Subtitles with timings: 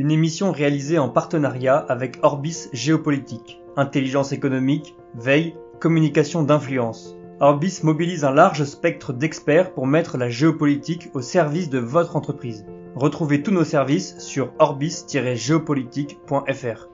[0.00, 7.18] Une émission réalisée en partenariat avec Orbis Géopolitique, intelligence économique, veille, communication d'influence.
[7.38, 12.64] Orbis mobilise un large spectre d'experts pour mettre la géopolitique au service de votre entreprise.
[12.94, 16.88] Retrouvez tous nos services sur orbis-géopolitique.fr.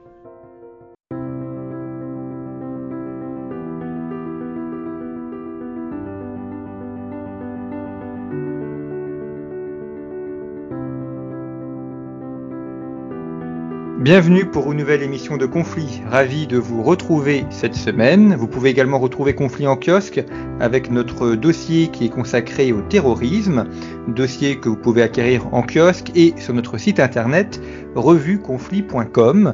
[14.07, 16.01] Bienvenue pour une nouvelle émission de Conflit.
[16.09, 18.35] Ravi de vous retrouver cette semaine.
[18.35, 20.23] Vous pouvez également retrouver Conflit en kiosque
[20.61, 23.65] avec notre dossier qui est consacré au terrorisme,
[24.07, 27.59] dossier que vous pouvez acquérir en kiosque et sur notre site internet
[27.95, 29.53] revueconflit.com,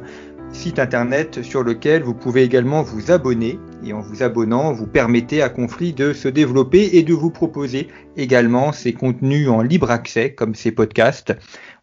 [0.52, 5.42] site internet sur lequel vous pouvez également vous abonner et en vous abonnant, vous permettez
[5.42, 10.32] à Conflit de se développer et de vous proposer également ces contenus en libre accès
[10.32, 11.34] comme ces podcasts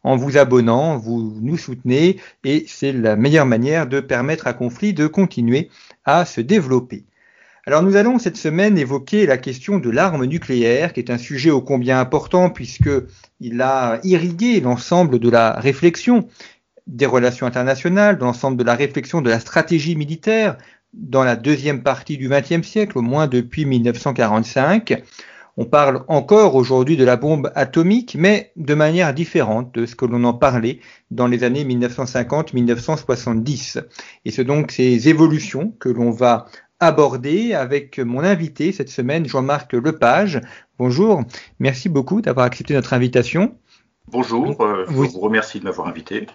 [0.04, 4.94] en vous abonnant, vous nous soutenez et c'est la meilleure manière de permettre à Conflit
[4.94, 5.70] de continuer
[6.06, 7.04] à se développer.
[7.68, 11.52] Alors nous allons cette semaine évoquer la question de l'arme nucléaire, qui est un sujet
[11.52, 12.90] ô combien important puisque
[13.40, 16.28] il a irrigué l'ensemble de la réflexion
[16.88, 20.58] des relations internationales, de l'ensemble de la réflexion de la stratégie militaire
[20.94, 25.04] dans la deuxième partie du XXe siècle, au moins depuis 1945.
[25.62, 30.06] On parle encore aujourd'hui de la bombe atomique, mais de manière différente de ce que
[30.06, 30.80] l'on en parlait
[31.12, 33.84] dans les années 1950-1970.
[34.26, 36.48] Et c'est donc ces évolutions que l'on va
[36.80, 40.42] aborder avec mon invité cette semaine, Jean-Marc Lepage.
[40.80, 41.22] Bonjour,
[41.60, 43.56] merci beaucoup d'avoir accepté notre invitation.
[44.08, 46.26] Bonjour, euh, je vous remercie de m'avoir invité.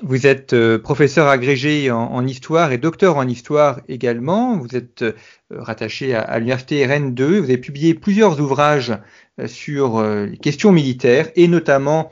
[0.00, 4.56] Vous êtes euh, professeur agrégé en, histoire et docteur en histoire également.
[4.56, 5.12] Vous êtes euh,
[5.50, 7.38] rattaché à, l'université Rennes 2.
[7.38, 8.96] Vous avez publié plusieurs ouvrages
[9.40, 12.10] euh, sur les questions militaires et notamment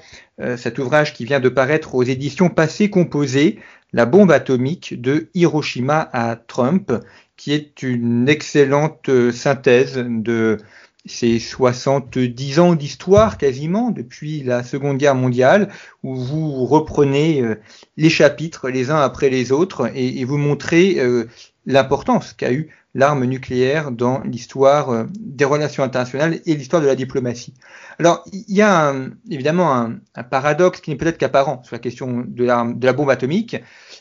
[0.59, 3.59] cet ouvrage qui vient de paraître aux éditions Passé Composé,
[3.95, 6.93] La bombe atomique de Hiroshima à Trump,
[7.39, 10.59] qui est une excellente synthèse de
[11.07, 15.71] c'est 70 ans d'histoire quasiment depuis la Seconde Guerre mondiale
[16.03, 17.61] où vous reprenez euh,
[17.97, 21.29] les chapitres les uns après les autres et, vous montrez euh,
[21.65, 26.97] l'importance qu'a eu l'arme nucléaire dans l'histoire euh, des relations internationales et l'histoire de la
[26.97, 27.55] diplomatie.
[27.99, 28.95] Alors, il y a
[29.31, 32.45] évidemment un, paradoxe qui n'est peut-être qu'apparent sur la question de,
[32.75, 33.57] de la bombe atomique,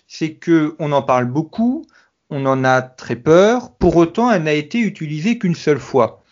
[0.07, 1.85] c'est que on en parle beaucoup,
[2.29, 6.24] on en a très peur, pour autant elle n'a été utilisée qu'une seule fois.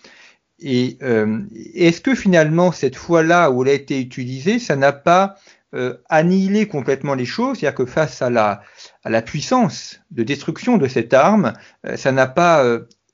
[0.64, 1.42] Et euh,
[1.76, 5.36] est-ce que finalement, cette fois-là où elle a été utilisée, ça n'a pas
[5.76, 7.60] euh, annihilé complètement les choses?
[7.60, 8.62] C'est-à-dire que face à la,
[9.04, 11.52] à la puissance de destruction de cette arme,
[11.86, 12.66] euh, ça n'a pas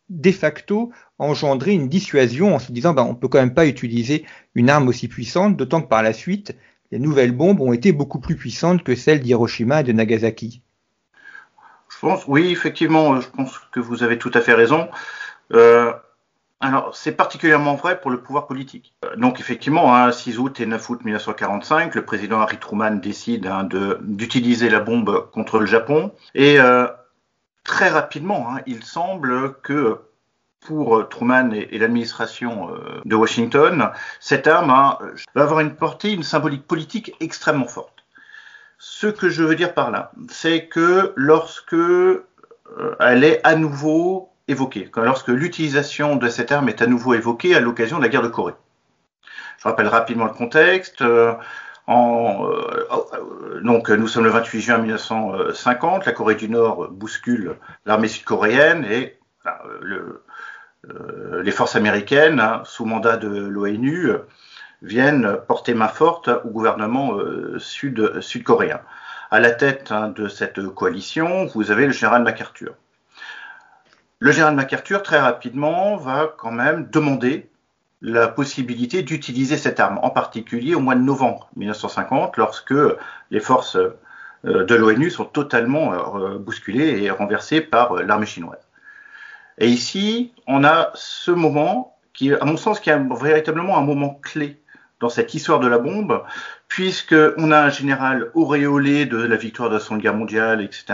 [0.09, 4.25] de facto engendré une dissuasion en se disant ben, on peut quand même pas utiliser
[4.53, 6.55] une arme aussi puissante, d'autant que par la suite,
[6.91, 10.61] les nouvelles bombes ont été beaucoup plus puissantes que celles d'Hiroshima et de Nagasaki.
[11.89, 14.87] Je pense, oui, effectivement, je pense que vous avez tout à fait raison.
[15.53, 15.91] Euh,
[16.61, 18.93] alors, c'est particulièrement vrai pour le pouvoir politique.
[19.05, 23.47] Euh, donc, effectivement, hein, 6 août et 9 août 1945, le président Harry Truman décide
[23.47, 23.67] hein,
[24.01, 26.11] d'utiliser la bombe contre le Japon.
[26.35, 26.87] Et euh,
[27.63, 29.99] très rapidement, hein, il semble que
[30.59, 34.97] pour Truman et, l'administration euh, de Washington, cette arme hein,
[35.35, 38.03] va avoir une portée, une symbolique politique extrêmement forte.
[38.77, 41.75] Ce que je veux dire par là, c'est que lorsque
[42.99, 47.59] elle est à nouveau évoquée, lorsque l'utilisation de cette arme est à nouveau évoquée à
[47.59, 48.55] l'occasion de la guerre de Corée.
[49.59, 51.01] Je rappelle rapidement le contexte.
[51.01, 51.33] Euh,
[51.89, 51.93] euh,
[52.91, 56.05] euh, donc, nous sommes le 28 juin 1950.
[56.05, 59.19] La Corée du Nord bouscule l'armée sud-coréenne et
[59.81, 60.23] le,
[61.43, 64.11] les forces américaines, hein, sous mandat de l'ONU,
[64.81, 67.17] viennent porter main forte au gouvernement
[67.57, 68.79] sud, sud-coréen.
[69.29, 72.75] À la tête hein, de cette coalition, vous avez le général MacArthur.
[74.21, 77.49] Le général MacArthur, très rapidement, va quand même demander
[78.01, 82.73] la possibilité d'utiliser cette arme, en particulier au mois de novembre 1950, lorsque
[83.31, 88.59] les forces euh, de l'ONU sont totalement euh, bousculées et renversées par euh, l'armée chinoise.
[89.57, 94.19] Et ici, on a ce moment qui, à mon sens, qui est véritablement un moment
[94.21, 94.61] clé
[94.99, 96.23] dans cette histoire de la bombe,
[96.69, 100.85] puisqu'on a un général auréolé de la victoire de la Seconde Guerre mondiale, etc.,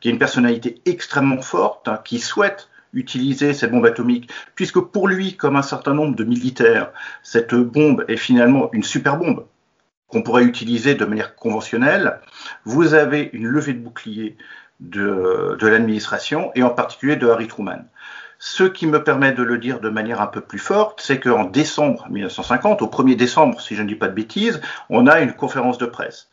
[0.00, 5.06] qui a une personnalité extrêmement forte, hein, qui souhaite utiliser cette bombe atomique, puisque pour
[5.06, 6.90] lui, comme un certain nombre de militaires,
[7.22, 9.46] cette bombe est finalement une super bombe
[10.08, 12.18] qu'on pourrait utiliser de manière conventionnelle,
[12.64, 14.36] vous avez une levée de bouclier
[14.80, 17.84] de l'administration, et en particulier de Harry Truman.
[18.42, 21.44] Ce qui me permet de le dire de manière un peu plus forte, c'est qu'en
[21.44, 25.34] décembre 1950, au 1er décembre, si je ne dis pas de bêtises, on a une
[25.34, 26.30] conférence de presse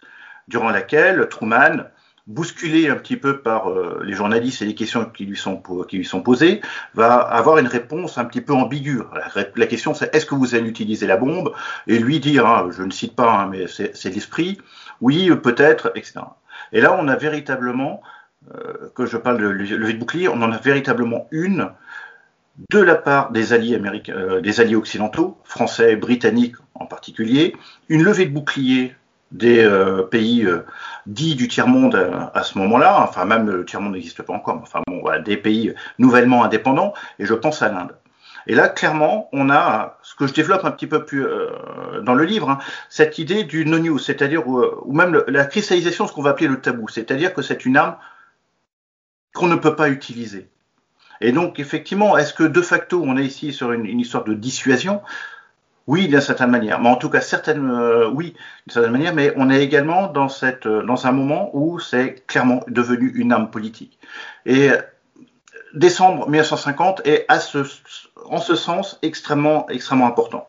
[0.47, 1.83] durant laquelle Truman,
[2.25, 5.97] bousculé un petit peu par euh, les journalistes et les questions qui lui, sont, qui
[5.97, 6.61] lui sont posées,
[6.93, 9.01] va avoir une réponse un petit peu ambiguë.
[9.57, 11.53] La, question c'est est-ce que vous allez utiliser la bombe?
[11.87, 14.57] Et lui dire, hein, je ne cite pas, hein, mais c'est l'esprit,
[15.01, 16.21] oui, peut-être, etc.
[16.71, 18.01] Et là, on a véritablement,
[18.55, 21.69] euh, que je parle de levée de bouclier, on en a véritablement une
[22.57, 27.55] de la part des alliés, euh, des alliés occidentaux, français, britanniques en particulier,
[27.89, 28.95] une levée de bouclier
[29.31, 30.65] des euh, pays euh,
[31.05, 31.95] dits du tiers-monde
[32.33, 35.73] à ce moment-là, enfin même le tiers-monde n'existe pas encore, enfin bon, voilà, des pays
[35.99, 37.95] nouvellement indépendants, et je pense à l'Inde.
[38.49, 41.25] Et là, clairement, on a ce que je développe un petit peu plus
[42.01, 42.59] dans le livre, hein,
[42.89, 46.87] cette idée du no-news, c'est-à-dire ou, même la cristallisation ce qu'on va appeler le tabou,
[46.87, 47.97] c'est-à-dire que c'est une arme
[49.33, 50.49] qu'on ne peut pas utiliser.
[51.21, 55.01] Et donc, effectivement, est-ce que de facto, on est ici sur une, histoire de dissuasion?
[55.87, 56.81] Oui, d'une certaine manière.
[56.81, 58.35] Mais en tout cas, certaine, euh, oui,
[58.65, 62.25] d'une certaine manière, mais on est également dans, cette, euh, dans un moment où c'est
[62.27, 63.97] clairement devenu une arme politique.
[64.45, 64.69] Et
[65.73, 70.47] décembre 1950 est en ce sens extrêmement, extrêmement important.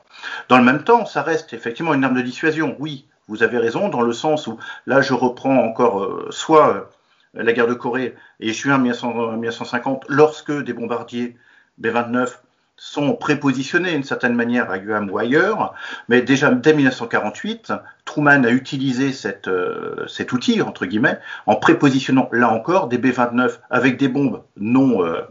[0.49, 2.77] Dans le même temps, ça reste effectivement une arme de dissuasion.
[2.79, 6.91] Oui, vous avez raison, dans le sens où, là, je reprends encore euh, soit
[7.35, 11.37] la guerre de Corée et juin 1950, lorsque des bombardiers
[11.79, 12.39] B-29
[12.79, 15.75] sont prépositionnés d'une certaine manière à Guam ou ailleurs,
[16.09, 17.73] mais déjà dès 1948,
[18.05, 19.11] Truman a utilisé
[19.49, 25.05] euh, cet outil, entre guillemets, en prépositionnant là encore des B-29 avec des bombes non,
[25.05, 25.23] euh,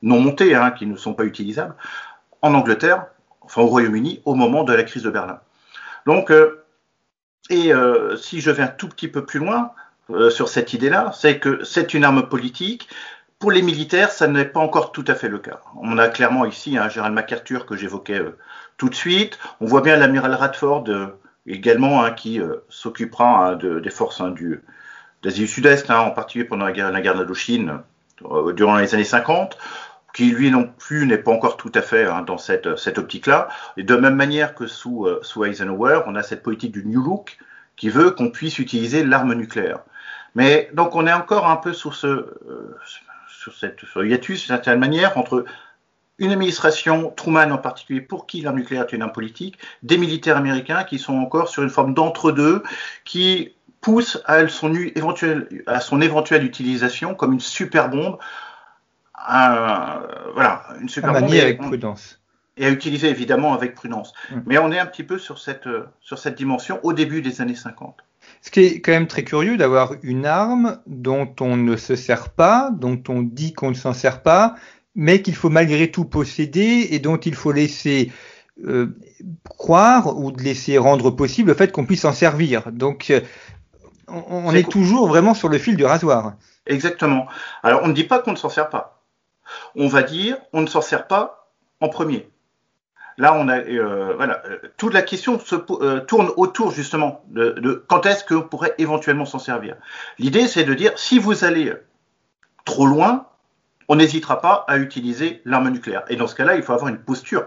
[0.00, 1.74] montées, hein, qui ne sont pas utilisables,
[2.40, 3.06] en Angleterre,
[3.42, 5.38] enfin au Royaume-Uni, au moment de la crise de Berlin.
[6.06, 6.64] Donc, euh,
[7.50, 7.72] et
[8.16, 9.72] si je vais un tout petit peu plus loin,
[10.14, 12.88] euh, sur cette idée-là, c'est que c'est une arme politique.
[13.38, 15.60] Pour les militaires, ça n'est pas encore tout à fait le cas.
[15.80, 18.38] On a clairement ici un général MacArthur que j'évoquais euh,
[18.76, 19.38] tout de suite.
[19.60, 21.06] On voit bien l'amiral Radford euh,
[21.46, 24.62] également hein, qui s'occupera hein, de, des forces hein, du,
[25.22, 27.80] d'Asie du Sud-Est, en particulier pendant la guerre, la guerre d'Indochine
[28.54, 29.56] durant les années 50
[30.12, 33.48] qui lui non plus n'est pas encore tout à fait dans cette, cette optique-là.
[33.76, 37.38] Et de même manière que sous, sous Eisenhower, on a cette politique du New Look
[37.76, 39.80] qui veut qu'on puisse utiliser l'arme nucléaire.
[40.34, 42.76] Mais donc on est encore un peu sur ce, euh,
[43.28, 45.44] sur cette sur hiatus, d'une certaine manière, entre
[46.18, 50.36] une administration, Truman en particulier, pour qui l'arme nucléaire est une arme politique, des militaires
[50.36, 52.62] américains qui sont encore sur une forme d'entre-deux,
[53.04, 58.18] qui poussent à son, éventuelle, à son éventuelle utilisation comme une super bombe.
[59.14, 61.32] voilà, une super bombe.
[61.32, 62.18] avec prudence
[62.56, 64.12] et à utiliser évidemment avec prudence.
[64.30, 64.40] Mmh.
[64.44, 65.68] Mais on est un petit peu sur cette,
[66.02, 67.96] sur cette dimension au début des années 50.
[68.42, 72.30] Ce qui est quand même très curieux d'avoir une arme dont on ne se sert
[72.30, 74.54] pas, dont on dit qu'on ne s'en sert pas,
[74.94, 78.12] mais qu'il faut malgré tout posséder et dont il faut laisser
[78.66, 78.96] euh,
[79.48, 82.72] croire ou laisser rendre possible le fait qu'on puisse s'en servir.
[82.72, 83.20] Donc euh,
[84.08, 86.34] on, est, est toujours vraiment sur le fil du rasoir.
[86.66, 87.26] Exactement.
[87.62, 89.02] Alors on ne dit pas qu'on ne s'en sert pas.
[89.74, 92.28] On va dire on ne s'en sert pas en premier.
[93.20, 97.84] Là, on a euh, voilà, euh, toute la question se euh, tourne autour justement de,
[97.86, 99.76] quand est-ce qu'on pourrait éventuellement s'en servir.
[100.18, 101.74] L'idée, c'est de dire si vous allez
[102.64, 103.26] trop loin,
[103.88, 106.02] on n'hésitera pas à utiliser l'arme nucléaire.
[106.08, 107.46] Et dans ce cas-là, il faut avoir une posture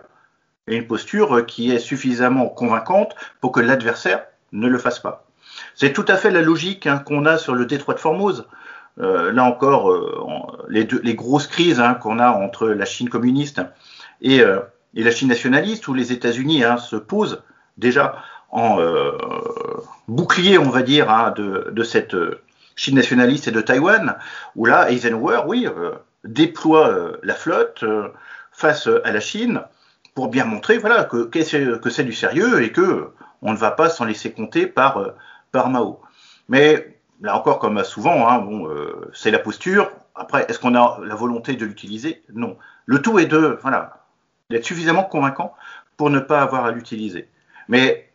[0.67, 5.25] et une posture qui est suffisamment convaincante pour que l'adversaire ne le fasse pas.
[5.73, 8.47] C'est tout à fait la logique hein, qu'on a sur le détroit de Formose.
[8.97, 9.91] là encore,
[10.69, 13.59] les, grosses crises hein, qu'on a entre la Chine communiste
[14.21, 14.43] et
[14.95, 17.43] et la Chine nationaliste, où les États-Unis hein, se posent
[17.77, 18.23] déjà
[18.53, 19.11] en euh,
[20.07, 22.41] bouclier, on va dire, hein, de, cette euh,
[22.75, 24.15] Chine nationaliste et de Taïwan,
[24.55, 27.83] où là, Eisenhower, oui, euh, déploie la flotte
[28.51, 29.61] face à la Chine
[30.15, 33.09] pour bien montrer, voilà, que, c'est du sérieux et que
[33.41, 35.03] on ne va pas s'en laisser compter par,
[35.51, 35.99] par Mao.
[36.47, 38.69] Mais là encore, comme souvent, hein, bon,
[39.13, 39.91] c'est la posture.
[40.15, 42.23] Après, est-ce qu'on a la volonté de l'utiliser?
[42.33, 42.57] Non.
[42.85, 44.02] Le tout est de, voilà,
[44.53, 45.53] d'être suffisamment convaincant
[45.97, 47.27] pour ne pas avoir à l'utiliser.
[47.67, 48.09] Mais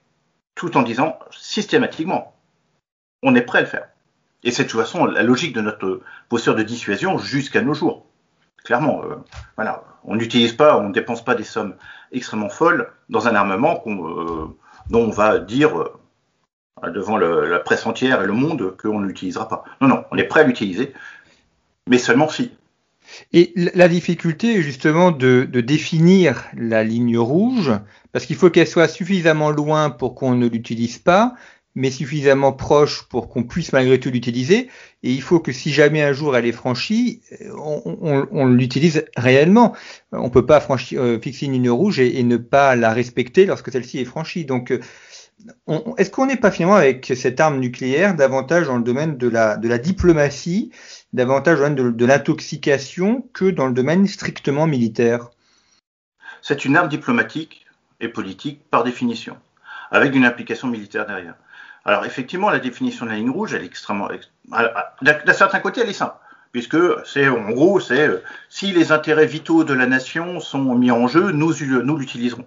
[0.54, 2.35] tout en disant systématiquement,
[3.23, 3.88] on est prêt à le faire.
[4.45, 8.07] Et c'est de toute façon la logique de notre posture de dissuasion jusqu'à nos jours.
[8.64, 9.16] Clairement, euh,
[9.57, 11.75] voilà, on n'utilise pas, on ne dépense pas des sommes
[12.12, 14.47] extrêmement folles dans un armement euh,
[14.90, 19.64] dont on va dire, euh, devant la presse entière et le monde qu'on n'utilisera pas.
[19.80, 20.92] Non, non, on est prêt à l'utiliser,
[21.88, 22.52] mais seulement si.
[23.33, 27.73] Et la difficulté justement de, définir la ligne rouge,
[28.12, 31.35] parce qu'il faut qu'elle soit suffisamment loin pour qu'on ne l'utilise pas,
[31.75, 34.69] mais suffisamment proche pour qu'on puisse malgré tout l'utiliser.
[35.03, 37.21] Et il faut que si jamais un jour elle est franchie,
[37.57, 39.75] on, l'utilise réellement.
[40.12, 43.71] On ne peut pas euh, fixer une ligne rouge et, ne pas la respecter lorsque
[43.71, 44.45] celle-ci est franchie.
[44.45, 44.81] Donc, euh,
[45.99, 49.57] est-ce qu'on n'est pas finalement avec cette arme nucléaire davantage dans le domaine de la,
[49.57, 50.73] de la diplomatie
[51.12, 55.31] davantage de, de l'intoxication que dans le domaine strictement militaire
[56.43, 57.67] C'est une arme diplomatique
[58.00, 59.37] et politique par définition,
[59.91, 61.35] avec une implication militaire derrière.
[61.85, 64.09] Alors effectivement, la définition de la ligne rouge, elle est extrêmement...
[65.03, 66.17] D'un certain côté, elle est simple,
[66.53, 70.91] puisque c'est en gros, c'est euh, si les intérêts vitaux de la nation sont mis
[70.91, 72.47] en jeu, nous, nous l'utiliserons.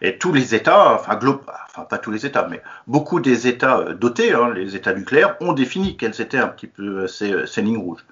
[0.00, 3.94] Et tous les États, enfin, enfin pas tous les États, mais beaucoup des États euh,
[3.94, 7.62] dotés, hein, les États nucléaires, ont défini quelles étaient un petit peu euh, ces, ces
[7.62, 8.04] lignes rouges.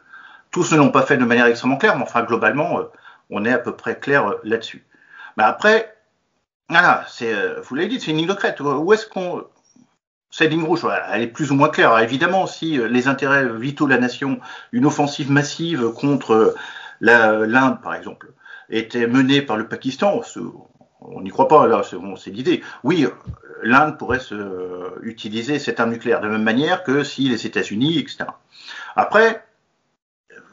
[0.50, 2.84] Tous ne l'ont pas fait de manière extrêmement claire, mais enfin globalement, euh,
[3.30, 4.84] on est à peu près clair là-dessus.
[5.36, 5.94] Mais après,
[6.68, 7.06] voilà,
[7.62, 8.60] vous l'avez dit, c'est une ligne de crête.
[8.60, 9.44] Où est-ce qu'on
[10.30, 11.98] cette ligne rouge, elle est plus ou moins claire.
[11.98, 14.40] évidemment, si les intérêts vitaux de la nation,
[14.72, 16.54] une offensive massive contre
[17.00, 18.32] l'Inde, par exemple,
[18.68, 20.22] était menée par le Pakistan,
[21.12, 22.62] on n'y croit pas, là, c'est l'idée.
[22.84, 23.06] Oui,
[23.62, 27.98] l'Inde pourrait se, utiliser cette arme nucléaire de la même manière que si les États-Unis,
[27.98, 28.24] etc.
[28.94, 29.44] Après,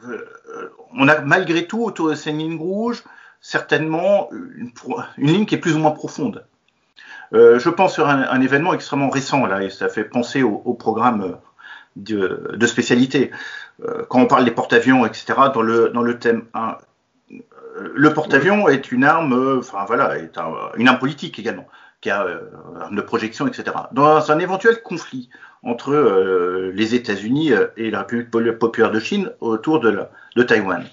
[0.08, 3.02] euh, on a malgré tout autour de cette ligne rouge
[3.40, 4.72] certainement une,
[5.18, 6.46] ligne qui est plus ou moins profonde.
[7.34, 11.36] Euh, je pense sur un, événement extrêmement récent là, et ça fait penser au, programme
[11.96, 13.30] de, spécialité.
[13.82, 16.78] Euh, quand on parle des porte-avions, etc., dans le, dans le thème 1,
[17.76, 20.14] le porte-avions est une arme, euh, enfin voilà,
[20.76, 21.66] une arme politique également,
[22.00, 22.40] qui a euh,
[22.80, 23.76] arme de projection, etc.
[23.92, 25.28] Dans un éventuel conflit
[25.62, 30.84] entre euh, les États-Unis et la République populaire de Chine autour de Taïwan,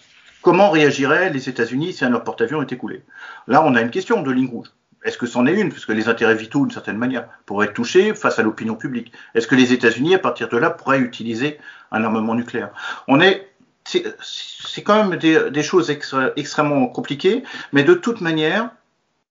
[0.42, 3.04] comment réagiraient les États-Unis si un leur porte-avions était coulé
[3.48, 4.68] Là, on a une question de ligne rouge.
[5.04, 8.14] Est-ce que c'en est une, puisque les intérêts vitaux, d'une certaine manière, pourraient être touchés
[8.14, 11.58] face à l'opinion publique Est-ce que les États-Unis, à partir de là, pourraient utiliser
[11.92, 12.70] un armement nucléaire?
[13.08, 13.51] On est
[13.84, 18.70] c'est quand même des, choses extrêmement compliquées, mais de toute manière,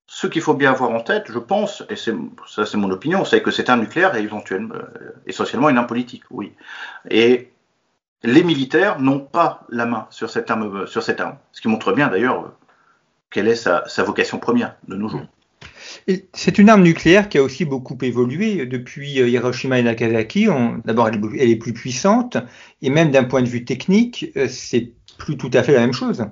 [0.07, 3.43] ce qu'il faut bien avoir en tête, je pense, et ça c'est mon opinion, c'est
[3.43, 6.53] que c'est un nucléaire et éventuellement, euh, essentiellement une arme politique, oui.
[7.09, 7.53] Et
[8.23, 10.87] les militaires n'ont pas la main sur cette arme,
[11.19, 12.53] arme, ce qui montre bien d'ailleurs
[13.31, 15.27] quelle est sa vocation première de nos jours.
[16.33, 20.49] C'est une arme nucléaire qui a aussi beaucoup évolué depuis euh, Hiroshima et Nagasaki.
[20.85, 22.37] D'abord, elle, est plus puissante,
[22.83, 25.93] et même d'un point de vue technique, euh, c'est plus tout à fait la même
[25.93, 26.25] chose.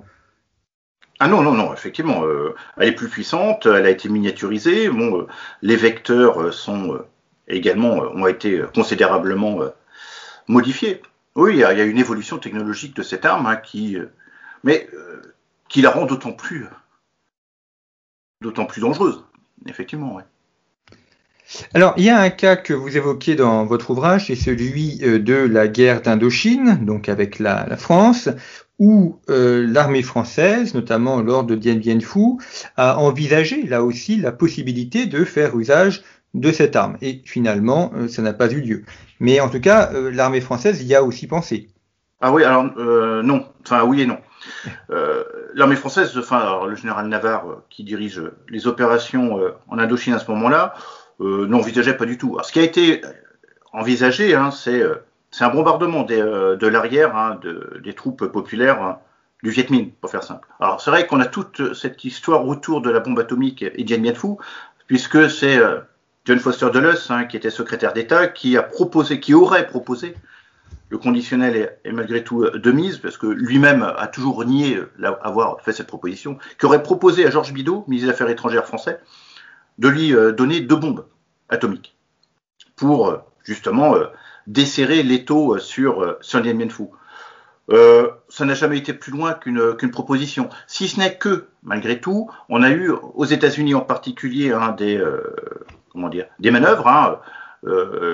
[1.19, 4.89] Ah non, non, non, effectivement, euh, elle est plus puissante, elle a été miniaturisée.
[5.61, 6.99] Les vecteurs sont
[7.47, 9.59] également ont été considérablement
[10.47, 11.01] modifiés.
[11.35, 13.97] Oui, il y, a, une évolution technologique de cette arme hein, qui,
[14.63, 14.87] mais
[15.67, 16.67] qui la rend d'autant plus,
[18.41, 19.23] d'autant plus dangereuse
[19.67, 20.23] effectivement, oui.
[21.73, 25.19] Alors, il y a un cas que vous évoquez dans votre ouvrage, c'est celui euh,
[25.19, 28.29] de la guerre d'Indochine, donc avec la, France,
[28.77, 32.37] où euh, l'armée française, notamment lors de Dien Bien Phu,
[32.77, 36.03] a envisagé là aussi la possibilité de faire usage
[36.35, 36.97] de cette arme.
[37.01, 38.83] Et finalement, euh, ça n'a pas eu lieu.
[39.19, 41.69] Mais en tout cas, l'armée française y a aussi pensé.
[42.21, 42.63] Ah oui, alors
[43.23, 44.17] non, enfin oui et non.
[44.89, 50.19] Euh, l'armée française, le général Navarre euh, qui dirige les opérations euh, en Indochine à
[50.19, 50.73] ce moment-là,
[51.19, 52.37] n'envisageait pas du tout.
[52.43, 53.01] ce qui a été
[53.73, 54.81] envisagé, hein, c'est
[55.41, 57.37] un bombardement de l'arrière hein,
[57.83, 58.99] des troupes populaires hein,
[59.43, 60.47] du Viet Minh, pour faire simple.
[60.61, 63.97] Alors c'est vrai qu'on a toute cette histoire autour de la bombe atomique et Dien
[63.97, 64.37] Bien Phu,
[64.87, 65.59] puisque c'est
[66.23, 70.15] John Foster Dulles, qui était secrétaire d'État, qui a proposé, qui aurait proposé
[70.89, 75.11] le conditionnel est, malgré tout euh, de mise, parce que lui-même a toujours nié euh,
[75.21, 78.99] avoir fait cette proposition, qui aurait proposé à Georges Bidault, ministre des Affaires étrangères français,
[79.77, 81.05] de lui euh, donner deux bombes
[81.47, 81.95] atomiques
[82.75, 83.95] pour justement
[84.47, 86.85] desserrer l'étau sur, Bien Phu.
[88.29, 90.49] ça n'a jamais été plus loin qu'une proposition.
[90.65, 94.55] Si ce n'est que, malgré tout, on a eu aux États-Unis en particulier
[96.39, 96.87] des manœuvres.
[96.87, 97.19] Hein,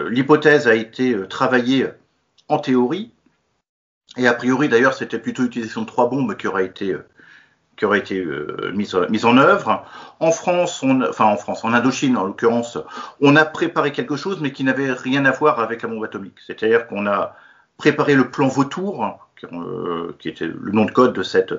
[0.10, 1.90] L'hypothèse a été travaillée
[2.48, 3.12] en théorie.
[4.18, 6.96] Et a priori, d'ailleurs, c'était plutôt l'utilisation de trois bombes qui auraient été,
[7.76, 9.86] qui aurait été euh, mise, mise, en œuvre.
[10.20, 12.78] En France, enfin en France, en Indochine en l'occurrence,
[13.20, 16.38] on a préparé quelque chose, mais qui n'avait rien à voir avec la bombe atomique.
[16.46, 17.36] C'est-à-dire qu'on a
[17.78, 21.54] préparé le plan Vautour, qui, euh, était le nom de code de cette,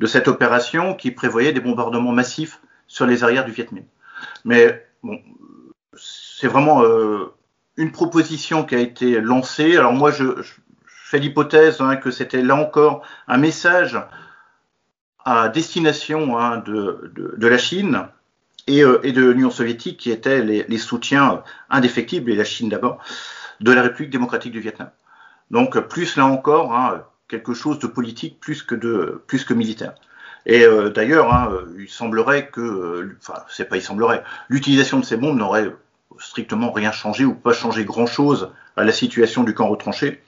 [0.00, 3.86] de cette opération, qui prévoyait des bombardements massifs sur les arrières du Viet Minh.
[4.44, 5.20] Mais bon,
[5.94, 7.32] c'est vraiment euh,
[7.78, 9.76] une proposition qui a été lancée.
[9.76, 10.42] Alors moi, je,
[10.84, 13.98] fais l'hypothèse hein, que c'était là encore un message
[15.24, 18.08] à destination hein, de, la Chine
[18.68, 23.02] euh, et, de l'Union soviétique qui étaient les, soutiens indéfectibles, et la Chine d'abord,
[23.60, 24.90] de la République démocratique du Vietnam.
[25.50, 29.94] Donc plus là encore, hein, quelque chose de politique plus que, militaire.
[30.46, 35.38] Et euh, d'ailleurs, il semblerait que, enfin, c'est pas il semblerait, l'utilisation de ces bombes
[35.38, 35.72] n'aurait
[36.18, 40.22] strictement rien changé ou pas changé grand-chose à la situation du camp retranché,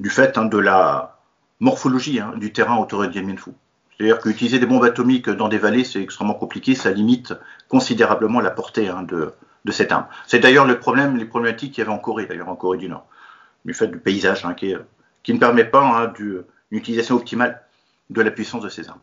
[0.00, 1.18] du fait hein, de la
[1.60, 3.52] morphologie du terrain autour de Phu.
[3.96, 7.34] C'est-à-dire qu'utiliser des bombes atomiques dans des vallées, c'est extrêmement compliqué, ça limite
[7.68, 9.34] considérablement la portée hein, de,
[9.70, 10.06] cette arme.
[10.26, 12.88] C'est d'ailleurs le problème, les problématiques qu'il y avait en Corée, d'ailleurs en Corée du
[12.88, 13.06] Nord,
[13.66, 14.74] du fait du paysage hein, qui,
[15.28, 17.60] ne permet pas hein, une utilisation optimale
[18.08, 19.00] de la puissance de ces armes.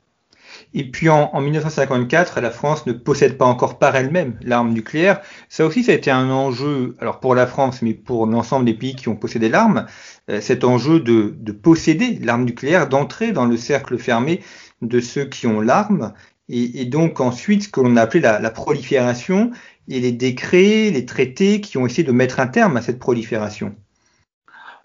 [0.73, 5.21] Et puis en, 1954, la France ne possède pas encore par elle-même l'arme nucléaire.
[5.49, 8.73] Ça aussi, ça a été un enjeu, alors pour la France, mais pour l'ensemble des
[8.73, 9.85] pays qui ont possédé l'arme,
[10.29, 14.41] euh, cet enjeu de, de posséder l'arme nucléaire, d'entrer dans le cercle fermé
[14.81, 16.13] de ceux qui ont l'arme,
[16.49, 19.51] et, donc ensuite ce que l'on a appelé la, prolifération
[19.89, 23.75] et les décrets, les traités qui ont essayé de mettre un terme à cette prolifération.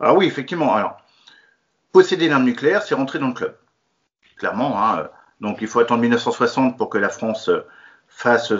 [0.01, 0.75] Ah oui, effectivement.
[0.75, 0.97] Alors,
[1.93, 3.57] posséder l'arme nucléaire, c'est rentrer dans le club.
[4.37, 4.83] Clairement.
[4.83, 5.09] Hein.
[5.43, 7.51] Donc, il faut attendre 1960 pour que la France
[8.07, 8.53] fasse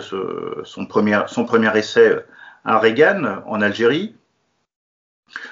[0.63, 2.17] son, premier, son premier essai
[2.65, 4.15] à Reagan en Algérie.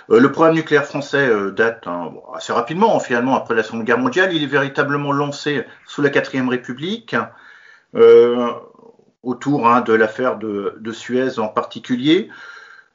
[0.09, 3.97] Euh, le programme nucléaire français euh, date hein, assez rapidement, finalement, après la Seconde Guerre
[3.97, 4.33] mondiale.
[4.33, 7.15] Il est véritablement lancé sous la Quatrième République,
[7.95, 8.51] euh,
[9.23, 12.29] autour hein, de l'affaire de, Suez en particulier,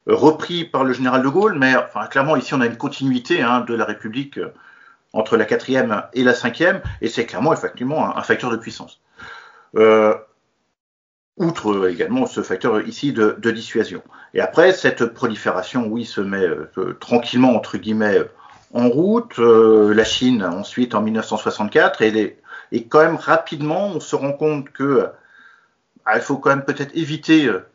[0.06, 1.74] repris par le général de Gaulle, mais
[2.10, 4.38] clairement, ici, on a une continuité hein, de la République
[5.12, 9.00] entre la quatrième et la cinquième, et c'est clairement, effectivement, un, facteur de puissance
[11.36, 14.02] outre également ce facteur ici de, dissuasion.
[14.34, 18.22] Et après, cette prolifération, oui, se met euh, tranquillement, entre guillemets,
[18.72, 19.38] en route.
[19.38, 22.38] Euh, la Chine, ensuite, en 1964, et,
[22.72, 25.08] et, quand même rapidement, on se rend compte que
[26.14, 27.66] il faut quand même peut-être éviter euh,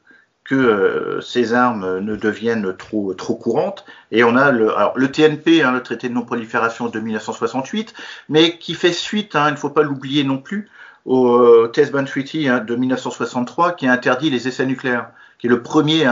[0.52, 3.86] que ces armes ne deviennent trop, trop courantes.
[4.12, 7.94] Et on a le, alors, le TNP, hein, le traité de non-prolifération de 1968,
[8.28, 10.70] mais qui fait suite, hein, il ne faut pas l'oublier non plus,
[11.06, 15.50] au euh, Test Ban Treaty hein, de 1963 qui interdit les essais nucléaires, qui est
[15.50, 16.06] le premier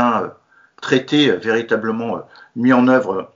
[0.82, 2.22] traité véritablement euh,
[2.56, 3.34] mis en œuvre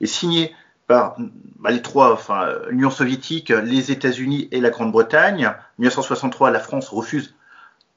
[0.00, 0.52] et signé
[0.88, 1.14] par
[1.60, 5.46] bah, les trois, enfin l'Union soviétique, les États-Unis et la Grande-Bretagne.
[5.46, 7.36] En 1963, la France refuse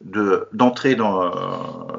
[0.03, 1.29] d'entrer dans, euh,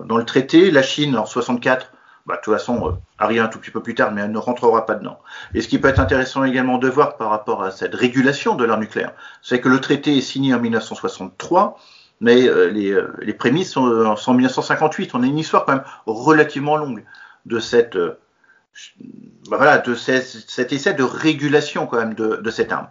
[0.05, 0.71] dans, le traité.
[0.71, 1.91] La Chine, en 64,
[2.27, 4.39] bah, de toute façon, euh, arrive un tout petit peu plus tard, mais elle ne
[4.39, 5.19] rentrera pas dedans.
[5.53, 8.65] Et ce qui peut être intéressant également de voir par rapport à cette régulation de
[8.65, 9.13] l'arme nucléaire,
[9.43, 11.79] c'est que le traité est signé en 1963,
[12.21, 15.15] mais euh, les, euh, les, prémices sont, en 1958.
[15.15, 17.05] On a une histoire quand même relativement longue
[17.45, 22.89] de cette bah, voilà, de cet essai de régulation quand même de, de cette arme.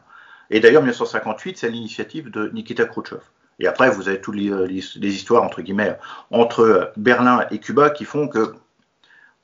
[0.52, 3.22] Et d'ailleurs, 1958, c'est l'initiative de Nikita Khrouchtchev.
[3.60, 5.98] Et après, vous avez toutes les, les, histoires entre guillemets
[6.32, 8.56] entre Berlin et Cuba qui font que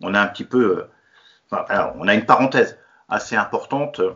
[0.02, 0.86] on a un petit peu,
[1.54, 1.58] euh,
[1.96, 4.12] on a une parenthèse assez importante euh,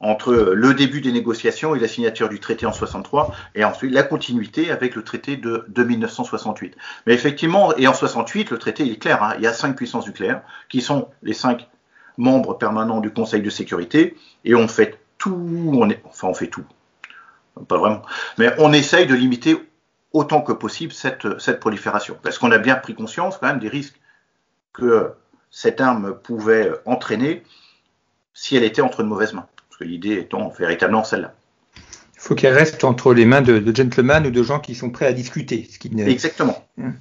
[0.00, 4.02] entre le début des négociations et la signature du traité en 63, et ensuite la
[4.02, 6.76] continuité avec le traité de, 1968.
[7.06, 10.06] Mais effectivement, et en 68, le traité est clair, hein, il y a cinq puissances
[10.06, 11.68] nucléaires qui sont les cinq
[12.18, 16.64] membres permanents du Conseil de sécurité, et on fait tout, enfin on fait tout,
[17.68, 18.02] pas vraiment,
[18.38, 19.56] mais on essaye de limiter
[20.12, 23.68] autant que possible cette, cette prolifération, parce qu'on a bien pris conscience quand même des
[23.68, 24.00] risques
[24.72, 25.12] que
[25.50, 27.42] cette arme pouvait entraîner
[28.34, 29.46] si elle était entre de mauvaises mains.
[29.68, 31.34] Parce que l'idée étant véritablement celle-là.
[31.76, 35.06] Il faut qu'elle reste entre les mains de, gentlemen ou de gens qui sont prêts
[35.06, 35.68] à discuter.
[35.70, 36.66] Ce qui Exactement.
[36.78, 36.94] Hum.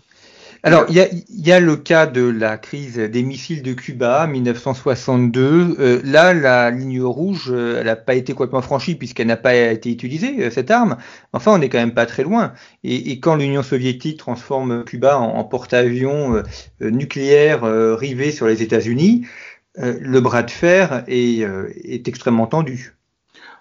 [0.65, 5.75] Alors, il y a, le cas de la crise des missiles de Cuba, 1962.
[5.77, 9.55] Euh, là, la ligne rouge, euh, elle n'a pas été complètement franchie puisqu'elle n'a pas
[9.55, 10.95] été utilisée, euh, cette arme.
[11.33, 12.53] Enfin, on n'est quand même pas très loin.
[12.85, 16.41] Et, quand l'Union soviétique transforme Cuba en, porte-avions
[16.79, 17.63] nucléaire
[17.97, 19.27] rivé sur les États-Unis,
[19.75, 22.95] le bras de fer est, est, extrêmement tendu.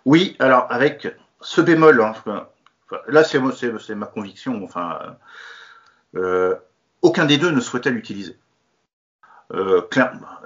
[0.04, 1.08] Oui, alors avec
[1.40, 2.46] ce bémol, hein,
[3.08, 4.98] là c'est ma conviction, enfin
[7.02, 8.36] aucun des deux ne souhaitait l'utiliser.
[9.54, 9.82] Euh,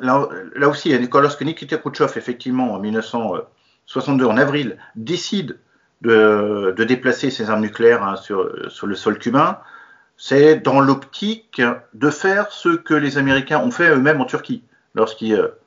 [0.00, 5.58] là, aussi, lorsque Nikita Khrouchtchev, effectivement, en 1962, en avril, décide
[6.02, 9.60] de, déplacer ses armes nucléaires hein, sur, le sol cubain,
[10.16, 11.62] c'est dans l'optique
[11.94, 14.62] de faire ce que les Américains ont fait eux-mêmes en Turquie,
[14.94, 15.60] lorsqu'ils euh,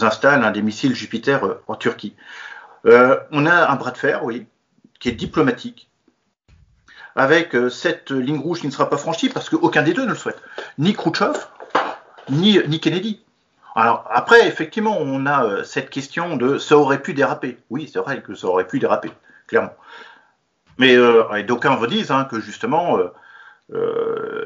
[0.00, 2.14] installent des missiles Jupiter euh, en Turquie.
[2.84, 4.46] on a un bras de fer, oui,
[5.00, 5.89] qui est diplomatique,
[7.16, 10.10] avec euh, cette ligne rouge qui ne sera pas franchie parce qu'aucun des deux ne
[10.10, 10.40] le souhaite.
[10.78, 11.38] Ni Khrouchtchev,
[12.28, 13.22] ni, Kennedy.
[13.74, 17.58] Alors après, effectivement, on a euh, cette question de ça aurait pu déraper.
[17.70, 19.10] Oui, c'est vrai que ça aurait pu déraper,
[19.46, 19.74] clairement.
[20.78, 22.98] Mais euh, d'aucuns vous disent hein, que justement,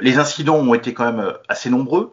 [0.00, 2.12] les incidents ont été quand même assez nombreux.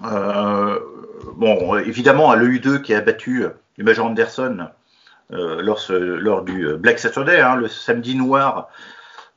[0.00, 4.68] Bon, évidemment, à l'EU2 qui a battu le Major Anderson
[5.30, 8.68] lors, lors, du Black Saturday, hein, le samedi noir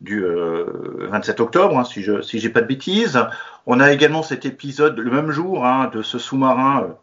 [0.01, 3.19] du 27 octobre, hein, si je si j'ai pas de bêtises.
[3.65, 6.95] On a également cet épisode le même jour hein, de ce sous-marin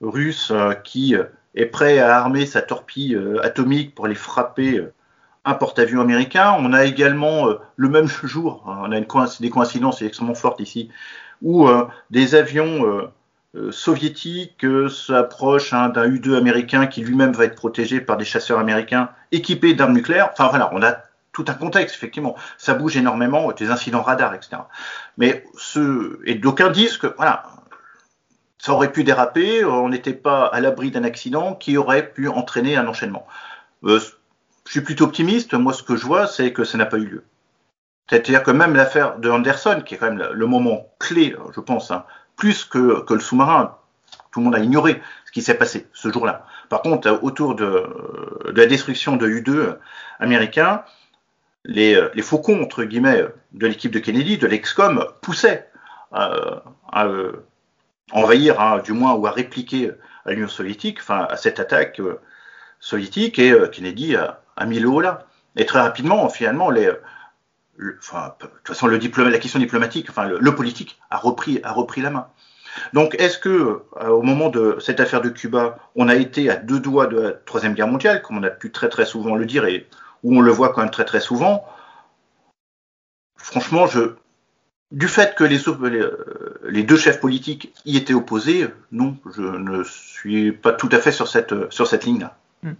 [0.00, 1.14] russe qui
[1.54, 4.82] est prêt à armer sa torpille atomique pour aller frapper
[5.44, 6.54] un porte-avions américain.
[6.58, 9.06] On a également euh, le même jour, hein, on a une
[9.40, 10.90] des coïncidences extrêmement fortes ici,
[11.40, 13.10] où euh, des avions
[13.54, 19.10] euh, soviétiques s'approchent d'un U-2 américain qui lui-même va être protégé par des chasseurs américains
[19.30, 20.30] équipés d'armes nucléaires.
[20.32, 20.96] Enfin voilà, on a
[21.32, 22.36] tout un contexte, effectivement.
[22.58, 24.62] Ça bouge énormément, des incidents radars, etc.
[25.16, 27.44] Mais ce, et d'aucuns disent que, voilà,
[28.58, 32.76] ça aurait pu déraper, on n'était pas à l'abri d'un accident qui aurait pu entraîner
[32.76, 33.26] un enchaînement.
[33.84, 33.98] Euh,
[34.66, 35.54] je suis plutôt optimiste.
[35.54, 37.24] Moi, ce que je vois, c'est que ça n'a pas eu lieu.
[38.08, 41.90] C'est-à-dire que même l'affaire de Anderson, qui est quand même le moment clé, je pense,
[41.90, 42.04] hein,
[42.36, 43.76] plus que, que, le sous-marin,
[44.30, 46.46] tout le monde a ignoré ce qui s'est passé ce jour-là.
[46.68, 47.86] Par contre, autour de,
[48.46, 49.76] de, la destruction de U-2
[50.20, 50.84] américain,
[51.64, 55.68] les, les, faucons, entre guillemets, de l'équipe de Kennedy, de l'excom, poussaient
[56.12, 57.08] à, à
[58.12, 59.92] envahir, hein, du moins, ou à répliquer
[60.24, 62.20] à l'Union soviétique, enfin, à cette attaque euh,
[62.80, 65.26] soviétique, et euh, Kennedy a, mis le haut là.
[65.56, 66.98] Et très rapidement, finalement, de
[67.78, 68.98] toute façon, la
[69.38, 71.60] question diplomatique, enfin, le, politique a repris,
[71.96, 72.28] la main.
[72.94, 76.56] Donc, est-ce que, euh, au moment de cette affaire de Cuba, on a été à
[76.56, 79.44] deux doigts de la troisième guerre mondiale, comme on a pu très très souvent le
[79.44, 79.88] dire et
[80.22, 81.64] où on le voit quand même très très souvent
[83.36, 83.86] Franchement,
[84.92, 85.58] du fait que les,
[86.68, 91.12] les, deux chefs politiques y étaient opposés, non, je ne suis pas tout à fait
[91.12, 92.36] sur cette, sur cette ligne-là.
[92.62, 92.74] Hmm.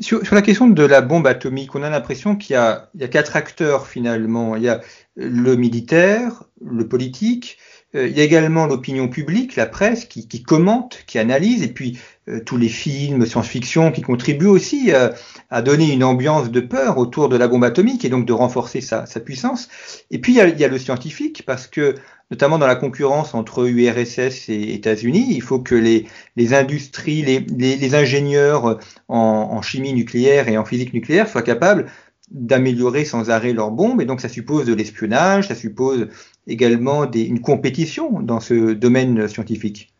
[0.00, 3.86] Sur, la question de la bombe atomique, on a l'impression qu'il y, a, quatre acteurs
[3.86, 4.56] finalement.
[4.56, 4.80] Il y a
[5.14, 7.58] le militaire, le politique,
[7.94, 11.98] euh, il y a également l'opinion publique, la presse, qui, commente, qui analyse, et puis
[11.98, 12.00] euh,
[12.46, 15.10] tous les films science-fiction qui contribuent aussi euh,
[15.50, 18.80] à donner une ambiance de peur autour de la bombe atomique et donc de renforcer
[18.80, 19.68] sa, sa puissance.
[20.10, 21.96] Et puis il y, a, il y, a, le scientifique, parce que
[22.30, 26.06] notamment dans la concurrence entre URSS et États-Unis, il faut que les,
[26.36, 31.42] les industries, les, les, les ingénieurs en, en chimie nucléaire et en physique nucléaire soient
[31.42, 31.86] capables
[32.30, 36.08] d'améliorer sans arrêt leurs bombes, et donc ça suppose de l'espionnage, ça suppose
[36.46, 39.91] également des, une compétition dans ce domaine scientifique.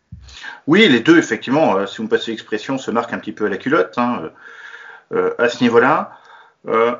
[0.66, 3.46] Oui, les deux, effectivement, euh, si vous me passez l'expression, se marquent un petit peu
[3.46, 4.30] à la culotte hein,
[5.12, 6.18] euh, à ce niveau-là.
[6.68, 6.94] Euh,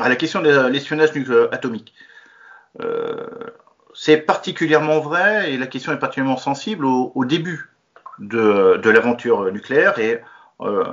[0.00, 1.10] à la question de l'espionnage
[1.52, 1.94] atomique,
[2.80, 3.26] euh,
[3.94, 7.70] c'est particulièrement vrai et la question est particulièrement sensible au, au début
[8.18, 10.20] de, l'aventure nucléaire et
[10.60, 10.84] euh,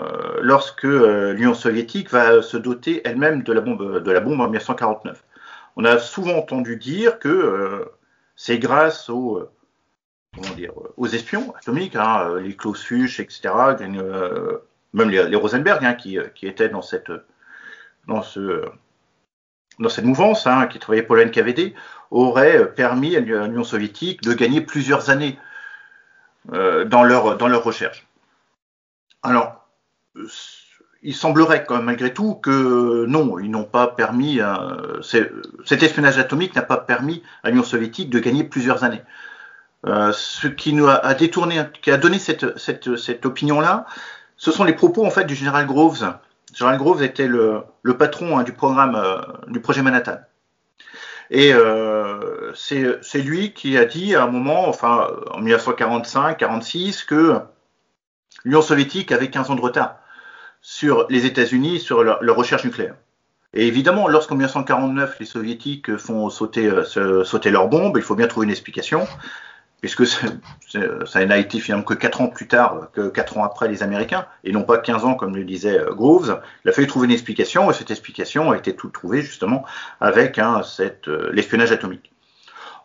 [0.42, 5.24] lorsque euh, l'Union soviétique va se doter elle-même de la bombe en 1949.
[5.76, 7.86] On a souvent entendu dire que euh,
[8.36, 9.48] c'est grâce aux
[10.56, 13.50] dire aux espions atomiques, hein, les Klaus Fuchs, etc.,
[14.94, 17.12] même les, les Rosenberg hein, qui, étaient dans cette
[20.04, 21.76] mouvance, hein, qui travaillait pour la NKVD,
[22.12, 25.38] auraient permis à l'Union soviétique de gagner plusieurs années
[26.54, 28.08] euh, dans leur dans leur recherche.
[29.22, 29.68] Alors,
[31.04, 36.18] il semblerait quand même malgré tout que non, ils n'ont pas permis, euh, cet espionnage
[36.18, 39.02] atomique n'a pas permis à l'Union soviétique de gagner plusieurs années.
[39.86, 43.86] Euh, ce qui nous a, détourné, qui a donné cette, opinion-là,
[44.36, 46.14] ce sont les propos en fait du général Groves.
[46.54, 47.64] Général Groves était le,
[47.98, 50.18] patron hein, du programme euh, du projet Manhattan.
[51.32, 57.40] Et euh, c'est lui qui a dit à un moment, enfin en 1945-46, que
[58.44, 59.98] l'Union soviétique avait 15 ans de retard
[60.62, 62.96] sur les États-Unis, sur leur, leur, recherche nucléaire.
[63.54, 68.52] Et évidemment, lorsqu'en 1949, les soviétiques font sauter, leurs bombes, il faut bien trouver une
[68.52, 69.08] explication,
[69.82, 73.84] puisque ça n'a été finalement que 4 ans plus tard, que 4 ans après les
[73.84, 76.42] Américains, et non pas 15 ans comme le disait euh, Groves.
[76.66, 79.66] Il a fallu trouver une explication, et cette explication a été toute trouvée justement
[80.02, 80.62] avec hein,
[81.08, 82.12] euh, l'espionnage atomique.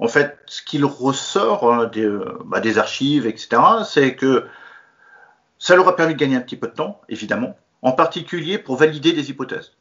[0.00, 2.08] En fait, ce qu'il ressort hein, des,
[2.44, 4.46] bah, des archives, etc., c'est que
[5.58, 8.76] ça leur a permis de gagner un petit peu de temps, évidemment, en particulier pour
[8.76, 9.72] valider des hypothèses.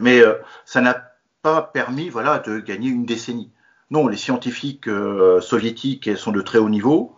[0.00, 3.50] Mais euh, ça n'a pas permis voilà, de gagner une décennie.
[3.90, 7.16] Non, les scientifiques euh, soviétiques sont de très haut niveau.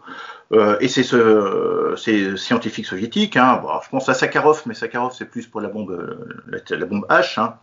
[0.52, 5.12] Euh, et c'est ce, ces scientifiques soviétiques, hein, bon, je pense à Sakharov, mais Sakharov
[5.14, 7.58] c'est plus pour la bombe, la, la bombe H, hein,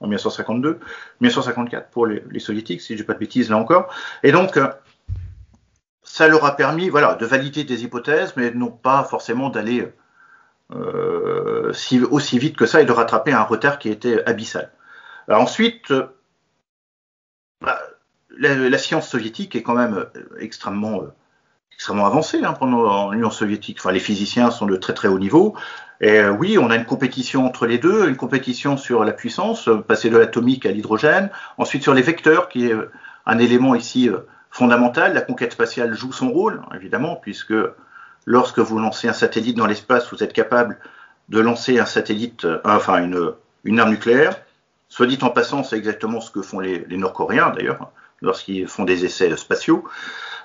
[0.00, 0.80] en 1952,
[1.20, 3.94] 1954 pour les, soviétiques, si je dis pas de bêtises là encore.
[4.24, 4.58] Et donc,
[6.02, 9.92] ça leur a permis voilà, de valider des hypothèses, mais non pas forcément d'aller
[10.72, 14.72] euh, si, aussi vite que ça et de rattraper un retard qui était abyssal.
[15.28, 15.92] Ensuite,
[17.60, 17.80] bah,
[18.38, 20.06] la, science soviétique est quand même
[20.38, 21.02] extrêmement,
[21.72, 23.78] extrêmement avancée hein, pendant l'Union soviétique.
[23.80, 25.54] Enfin, les physiciens sont de très très haut niveau.
[26.00, 29.70] Et euh, oui, on a une compétition entre les deux, une compétition sur la puissance,
[29.86, 32.74] passer de l'atomique à l'hydrogène, ensuite sur les vecteurs, qui est
[33.24, 34.10] un élément ici
[34.50, 35.14] fondamental.
[35.14, 37.54] La conquête spatiale joue son rôle, évidemment, puisque
[38.26, 40.78] lorsque vous lancez un satellite dans l'espace, vous êtes capable
[41.28, 44.36] de lancer un satellite, euh, enfin une, arme nucléaire.
[44.88, 49.04] Soit dit en passant, c'est exactement ce que font les Nord-Coréens d'ailleurs, lorsqu'ils font des
[49.04, 49.84] essais spatiaux.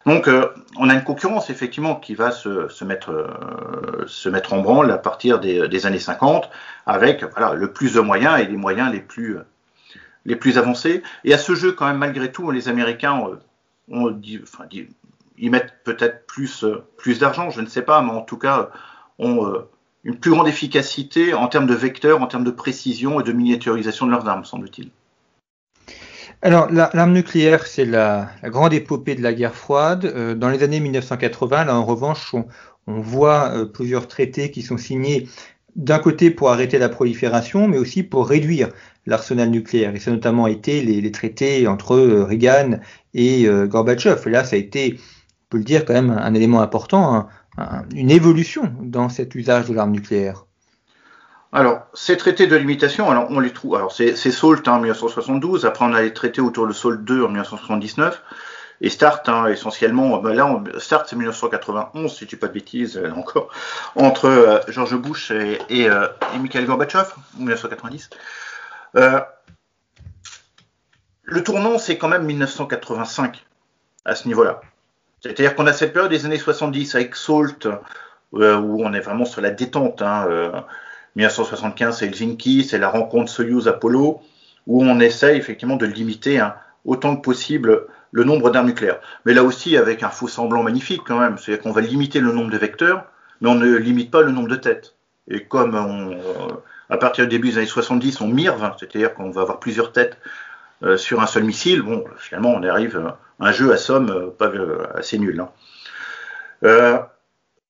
[0.05, 4.97] Donc, euh, on a une concurrence effectivement qui va se, euh, mettre en branle à
[4.97, 6.49] partir des, années 50,
[6.86, 9.38] avec voilà, le plus de moyens et les moyens les plus,
[10.25, 11.03] les plus avancés.
[11.23, 13.21] Et à ce jeu, quand même, malgré tout, les Américains
[13.91, 14.65] on dit, enfin,
[15.38, 18.69] ils mettent peut-être plus, euh, plus d'argent, je ne sais pas, mais en tout cas,
[19.19, 19.69] ont euh,
[20.03, 24.05] une plus grande efficacité en termes de vecteurs, en termes de précision et de miniaturisation
[24.05, 24.89] de leurs armes, semble-t-il.
[26.43, 30.06] Alors, l'arme nucléaire, c'est la, grande épopée de la guerre froide.
[30.06, 32.45] Euh, dans les années 1980, là, en revanche, on,
[32.88, 35.27] voit plusieurs traités qui sont signés
[35.75, 38.69] d'un côté pour arrêter la prolifération, mais aussi pour réduire
[39.06, 39.95] l'arsenal nucléaire.
[39.95, 42.80] Et ça a notamment été les, traités entre euh, Reagan
[43.13, 44.21] et euh, Gorbatchev.
[44.25, 47.27] Et là, ça a été, on peut le dire, quand même un, élément important,
[47.93, 50.47] une évolution dans cet usage de l'arme nucléaire.
[51.54, 53.76] Alors, ces traités de limitation, alors on les trouve.
[53.76, 55.66] Alors, c'est SALT en 1972.
[55.66, 58.22] Après, on a les traités autour de SALT 2 en 1979.
[58.84, 62.98] Et Start, hein, essentiellement, ben là, Start, c'est 1991, si je dis pas de bêtises,
[62.98, 63.50] euh, encore,
[63.96, 66.08] entre euh, George Bush et, et, euh,
[66.40, 67.06] Mikhail Gorbatchev,
[67.38, 68.10] 1990.
[68.96, 69.22] Euh,
[71.24, 73.46] le tournant, c'est quand même 1985
[74.06, 74.62] à ce niveau-là.
[75.22, 77.68] C'est-à-dire qu'on a cette période des années 70 avec Salt,
[78.34, 80.02] euh, où on est vraiment sur la détente.
[80.02, 80.52] Hein, euh,
[81.15, 84.21] 1975, c'est Helsinki, c'est la rencontre Soyuz-Apollo,
[84.67, 89.00] où on essaie effectivement de limiter hein, autant que possible le nombre d'armes nucléaires.
[89.26, 91.38] Mais là aussi, avec un faux semblant magnifique quand même.
[91.38, 93.06] C'est-à-dire qu'on va limiter le nombre de vecteurs,
[93.39, 94.95] mais on ne limite pas le nombre de têtes.
[95.28, 96.17] Et comme on,
[96.89, 100.17] à partir du début des années 70, on mirve, c'est-à-dire qu'on va avoir plusieurs têtes
[100.84, 101.82] euh, sur un seul missile.
[101.82, 105.39] Bon, finalement, on arrive à un jeu à somme euh, pas euh, assez nul.
[105.39, 105.50] Hein.
[106.63, 107.00] Euh,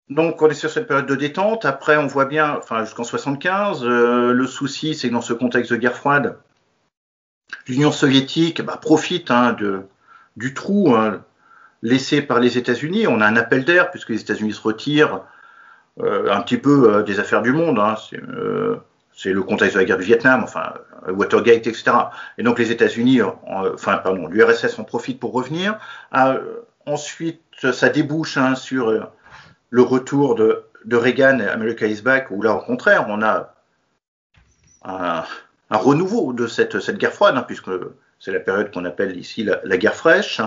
[0.09, 1.65] donc, on est sur cette période de détente.
[1.65, 5.71] Après, on voit bien, enfin, jusqu'en 75, euh, le souci, c'est que dans ce contexte
[5.71, 6.37] de guerre froide,
[7.67, 9.83] l'Union soviétique bah, profite hein, de,
[10.35, 11.23] du trou hein,
[11.81, 13.07] laissé par les États-Unis.
[13.07, 15.21] On a un appel d'air puisque les États-Unis se retirent
[15.99, 17.79] euh, un petit peu des affaires du monde.
[17.79, 17.95] Hein.
[19.13, 20.73] C'est le contexte de la guerre du Vietnam, enfin
[21.07, 21.91] Watergate, etc.
[22.37, 25.77] Et donc les États-Unis, enfin pardon, l'URSS en profite pour revenir.
[26.11, 26.37] Ah,
[26.85, 29.01] ensuite, ça débouche sur euh,
[29.71, 33.55] le retour de, de, Reagan et America is Back, où là au contraire, on a
[34.83, 35.23] un,
[35.69, 37.71] renouveau de cette, guerre froide, hein, puisque
[38.19, 40.41] c'est la période qu'on appelle ici la, guerre fraîche.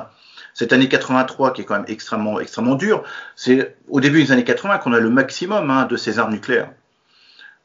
[0.53, 3.03] Cette année 83 qui est quand même extrêmement extrêmement dure,
[3.35, 6.71] c'est au début des années 80 qu'on a le maximum hein, de ces armes nucléaires.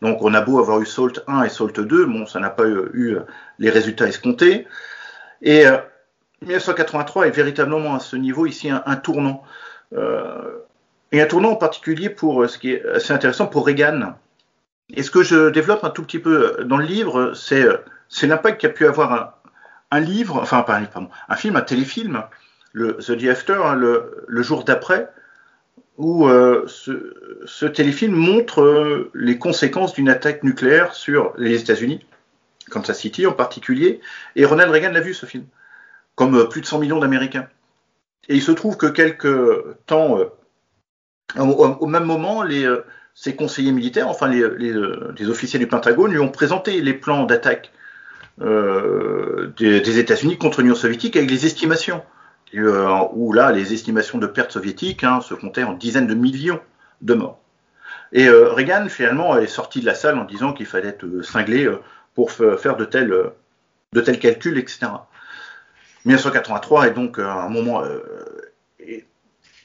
[0.01, 2.65] Donc on a beau avoir eu SALT 1 et SALT 2, bon, ça n'a pas
[2.65, 3.17] eu,
[3.59, 4.65] les résultats escomptés.
[5.41, 5.77] Et euh,
[6.41, 9.43] 1983 est véritablement à ce niveau ici un, un tournant.
[9.93, 10.59] Euh,
[11.11, 14.15] et un tournant en particulier pour euh, ce qui est assez intéressant pour Reagan.
[14.91, 17.65] Et ce que je développe un tout petit peu dans le livre, c'est
[18.09, 19.35] c'est l'impact qu'a pu avoir
[19.91, 22.23] un, livre, enfin pas un livre, pardon, un film, un téléfilm,
[22.73, 25.09] le The Day After, hein, le, jour d'après,
[25.97, 32.05] où euh, ce, téléfilm montre euh, les conséquences d'une attaque nucléaire sur les États-Unis,
[32.69, 34.01] Kansas City en particulier,
[34.35, 35.45] et Ronald Reagan l'a vu ce film,
[36.15, 37.47] comme euh, plus de 100 millions d'Américains.
[38.27, 40.25] Et il se trouve que quelques temps, euh,
[41.37, 42.43] au, même moment,
[43.13, 47.71] ses conseillers militaires, enfin les, les, officiers du Pentagone, lui ont présenté les plans d'attaque
[48.39, 52.01] des, des États-Unis contre l'Union soviétique avec les estimations
[52.55, 56.59] euh, où là, les estimations de pertes soviétiques hein, se comptaient en dizaines de millions
[57.01, 57.39] de morts.
[58.11, 61.21] Et euh, Reagan, finalement, est sorti de la salle en disant qu'il fallait être euh,
[61.21, 61.79] cinglé euh,
[62.15, 63.13] pour faire de tels,
[64.19, 64.87] calculs, etc.
[66.05, 67.83] 1983 est donc un moment...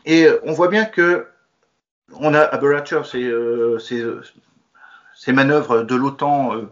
[0.04, 1.26] Et, on voit bien que
[2.20, 3.32] on a à Barachev ces,
[3.78, 4.04] ces,
[5.14, 6.68] ces, manœuvres de l'OTAN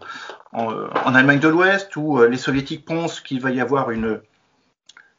[0.51, 0.73] en,
[1.05, 4.21] en, Allemagne de l'Ouest, où les soviétiques pensent qu'il va y avoir une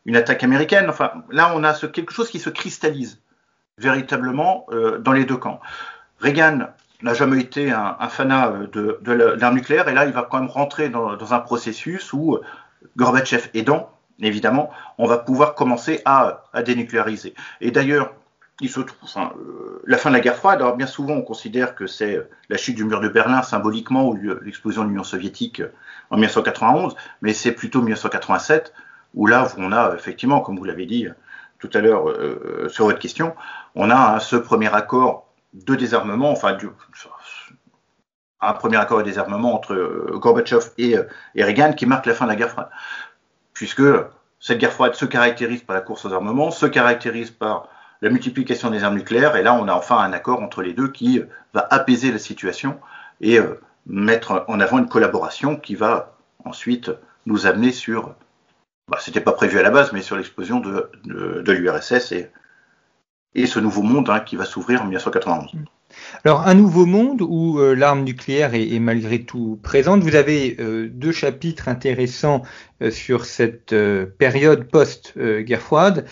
[0.07, 0.89] une attaque américaine.
[0.89, 3.21] Enfin, là, on a quelque chose qui se cristallise
[3.79, 5.61] véritablement euh, dans les deux camps.
[6.21, 6.69] Reagan
[7.03, 8.67] n'a jamais été un, un fanat euh,
[9.01, 12.39] de, l'arme nucléaire, et là, il va quand même rentrer dans, dans un processus où
[12.97, 17.35] Gorbatchev aidant, évidemment, on va pouvoir commencer à, à dénucléariser.
[17.61, 18.15] Et d'ailleurs,
[18.61, 21.23] il se trouve, enfin, euh, la fin de la guerre froide, alors bien souvent on
[21.23, 25.63] considère que c'est la chute du mur de Berlin symboliquement ou l'explosion de l'Union soviétique
[26.11, 28.73] en 1991, mais c'est plutôt 1987
[29.15, 31.09] où là on a effectivement, comme vous l'avez dit
[31.59, 33.35] tout à l'heure euh, sur votre question,
[33.75, 36.57] on a ce premier accord de désarmement, enfin
[38.41, 40.95] un premier accord de désarmement entre euh, Gorbatchev et,
[41.35, 42.69] et Reagan qui marque la fin de la guerre froide,
[43.53, 43.83] puisque
[44.39, 47.69] cette guerre froide se caractérise par la course aux armements, se caractérise par
[48.03, 50.89] la multiplication des armes nucléaires, et là on a enfin un accord entre les deux
[50.89, 52.79] qui va apaiser la situation
[53.21, 56.91] et euh, mettre en avant une collaboration qui va ensuite
[57.27, 58.15] nous amener sur,
[58.89, 62.13] bah, c'était pas prévu à la base, mais sur l'explosion de, l'URSS
[63.35, 65.51] et, ce nouveau monde hein, qui va s'ouvrir en 1991.
[66.25, 70.03] Alors, un nouveau monde où euh, l'arme nucléaire est, malgré tout présente.
[70.03, 72.43] Vous avez euh, deux chapitres intéressants
[72.83, 73.75] euh, sur cette
[74.19, 76.07] période post-guerre froide,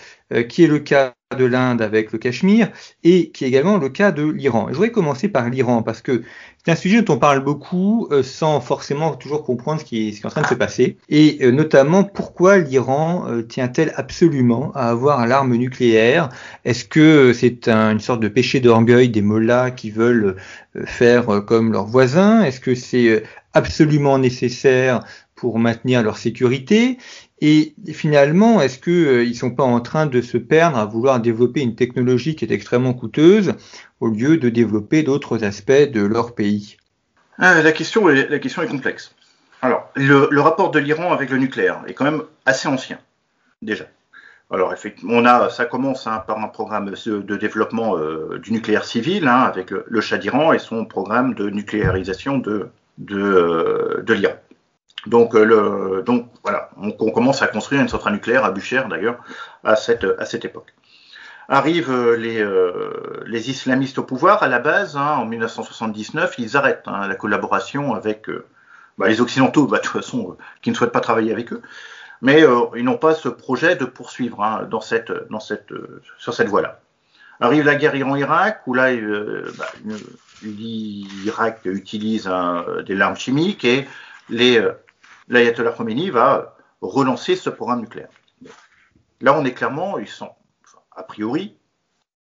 [0.49, 2.69] qui est le cas de l'Inde avec le Cachemire
[3.03, 4.67] et qui est également le cas de l'Iran.
[4.69, 6.23] Je voudrais commencer par l'Iran parce que
[6.65, 10.25] c'est un sujet dont on parle beaucoup euh, sans forcément toujours comprendre ce qui, est,
[10.25, 10.97] en train de se passer.
[11.09, 16.29] Et euh, notamment pourquoi l'Iran euh, tient-elle absolument à avoir l'arme nucléaire?
[16.63, 20.37] Est-ce que c'est une sorte de péché d'orgueil des mollahs qui veulent
[20.85, 22.43] faire comme leurs voisins?
[22.43, 25.03] Est-ce que c'est absolument nécessaire
[25.35, 26.97] pour maintenir leur sécurité?
[27.45, 31.19] Et finalement, est-ce qu'ils euh, ne sont pas en train de se perdre à vouloir
[31.19, 33.55] développer une technologie qui est extrêmement coûteuse
[33.99, 36.77] au lieu de développer d'autres aspects de leur pays?
[37.37, 39.13] Ah, la, question est, complexe.
[39.61, 42.97] Alors, le, rapport de l'Iran avec le nucléaire est quand même assez ancien,
[43.61, 43.87] déjà.
[44.49, 48.85] Alors, effectivement, on a, ça commence hein, par un programme de développement euh, du nucléaire
[48.85, 54.13] civil hein, avec le Shah d'Iran et son programme de nucléarisation de, de, euh, de
[54.13, 54.35] l'Iran.
[55.05, 59.17] Donc, euh, le, donc voilà, on, commence à construire une centrale nucléaire à Bucher d'ailleurs
[59.63, 60.73] à cette, à cette époque.
[61.49, 66.55] Arrivent euh, les, euh, les islamistes au pouvoir à la base, hein, en 1979, ils
[66.55, 68.27] arrêtent hein, la collaboration avec
[68.97, 71.61] bah, les Occidentaux, bah, de toute façon, qui ne souhaitent pas travailler avec eux,
[72.21, 75.73] mais ils n'ont pas ce projet de poursuivre hein, dans cette, dans cette,
[76.17, 76.79] sur cette voie-là.
[77.41, 78.95] Arrive la guerre Iran-Irak, où là,
[79.57, 79.67] bah,
[80.43, 82.31] l'Irak utilise
[82.85, 83.85] des larmes chimiques et
[84.29, 84.61] les,
[85.27, 88.09] l'ayatollah Khomeini va relancer ce programme nucléaire.
[89.21, 90.29] Là, on est clairement, ils sont,
[90.95, 91.55] a priori,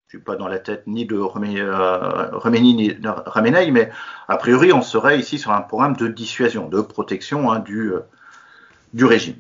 [0.09, 3.91] je ne suis pas dans la tête ni de Khomeini ni de Ramenei, mais
[4.29, 7.93] a priori, on serait ici sur un programme de dissuasion, de protection hein, du,
[8.93, 9.37] du régime.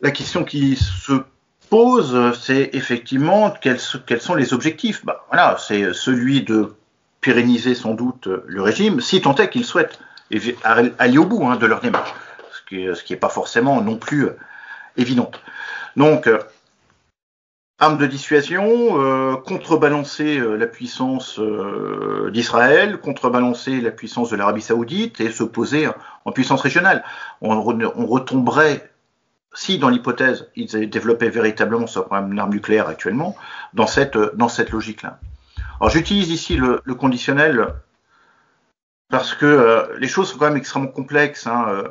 [0.00, 1.22] La question qui se
[1.68, 5.04] pose, c'est effectivement quels, sont les objectifs.
[5.04, 5.26] Bah,
[5.58, 6.74] c'est celui de
[7.20, 10.00] pérenniser sans doute le régime, si tant est qu'il souhaite
[10.62, 12.14] aller au bout hein, de leur démarche,
[12.68, 14.36] ce qui n'est pas forcément non plus euh,
[14.96, 15.30] évident.
[15.96, 16.38] Donc, euh,
[17.78, 21.40] arme de dissuasion, euh, contrebalancer la puissance
[22.30, 25.88] d'Israël, contrebalancer la puissance de l'Arabie saoudite et s'opposer
[26.24, 27.02] en puissance régionale.
[27.40, 28.90] On, retomberait,
[29.54, 33.34] si dans l'hypothèse ils développaient véritablement ce programme d'armes nucléaires actuellement,
[33.72, 35.18] dans cette, dans cette logique-là.
[35.80, 37.72] Alors j'utilise ici le conditionnel
[39.10, 41.46] parce que euh, les choses sont quand même extrêmement complexes.
[41.46, 41.88] Hein, euh.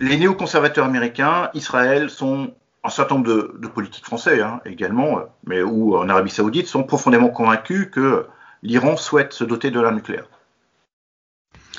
[0.00, 5.62] Les néoconservateurs américains, Israël, sont un certain nombre de, politiques français hein, également, euh, mais
[5.62, 8.26] ou en Arabie Saoudite, sont profondément convaincus que
[8.62, 10.26] l'Iran souhaite se doter de l'arme nucléaire.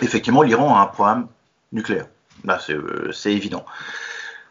[0.01, 1.27] Effectivement, l'Iran a un programme
[1.71, 2.07] nucléaire.
[2.43, 2.59] Là,
[3.11, 3.65] c'est évident.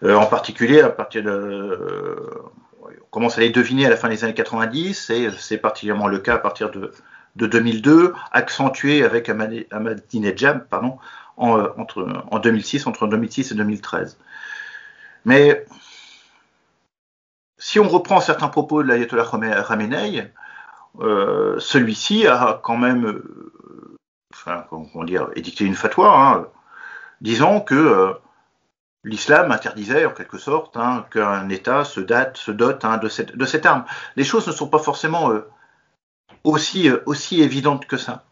[0.03, 2.43] en particulier, à partir de,
[2.83, 6.19] on commence à les deviner à la fin des années 90, et c'est particulièrement le
[6.19, 6.93] cas à partir de
[7.37, 10.99] de 2002, accentué avec Ahmadinejad pardon,
[11.37, 14.19] en, euh, entre, en 2006, entre 2006 et 2013.
[15.25, 15.65] Mais
[17.59, 19.27] si on reprend certains propos de l'ayatollah
[19.67, 20.33] Khamenei,
[21.01, 26.47] euh, celui-ci a quand même, euh, comment dire, édicté une fatwa, hein,
[27.21, 28.15] disant que
[29.05, 33.37] l'islam interdisait en quelque sorte hein, qu'un État se, date, se dote hein, de, cette,
[33.37, 33.85] de, cette, arme.
[34.17, 35.31] Les choses ne sont pas forcément
[36.45, 38.25] aussi, euh, aussi évidente que ça.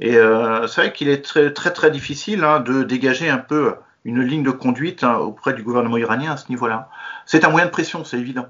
[0.00, 3.74] Et euh, c'est vrai qu'il est très, très, très difficile hein, de dégager un peu
[4.04, 6.88] une ligne de conduite hein, auprès du gouvernement iranien à ce niveau-là.
[7.26, 8.46] C'est un moyen de pression, c'est évident,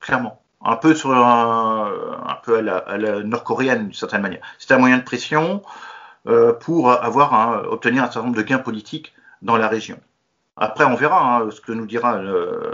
[0.00, 0.40] clairement.
[0.64, 1.92] Un peu sur un,
[2.26, 4.40] un peu à la, nord-coréenne d'une certaine manière.
[4.58, 5.62] C'est un moyen de pression
[6.26, 9.98] euh, pour avoir obtenir un certain nombre de gains politiques dans la région.
[10.56, 12.20] Après, on verra hein, ce que nous dira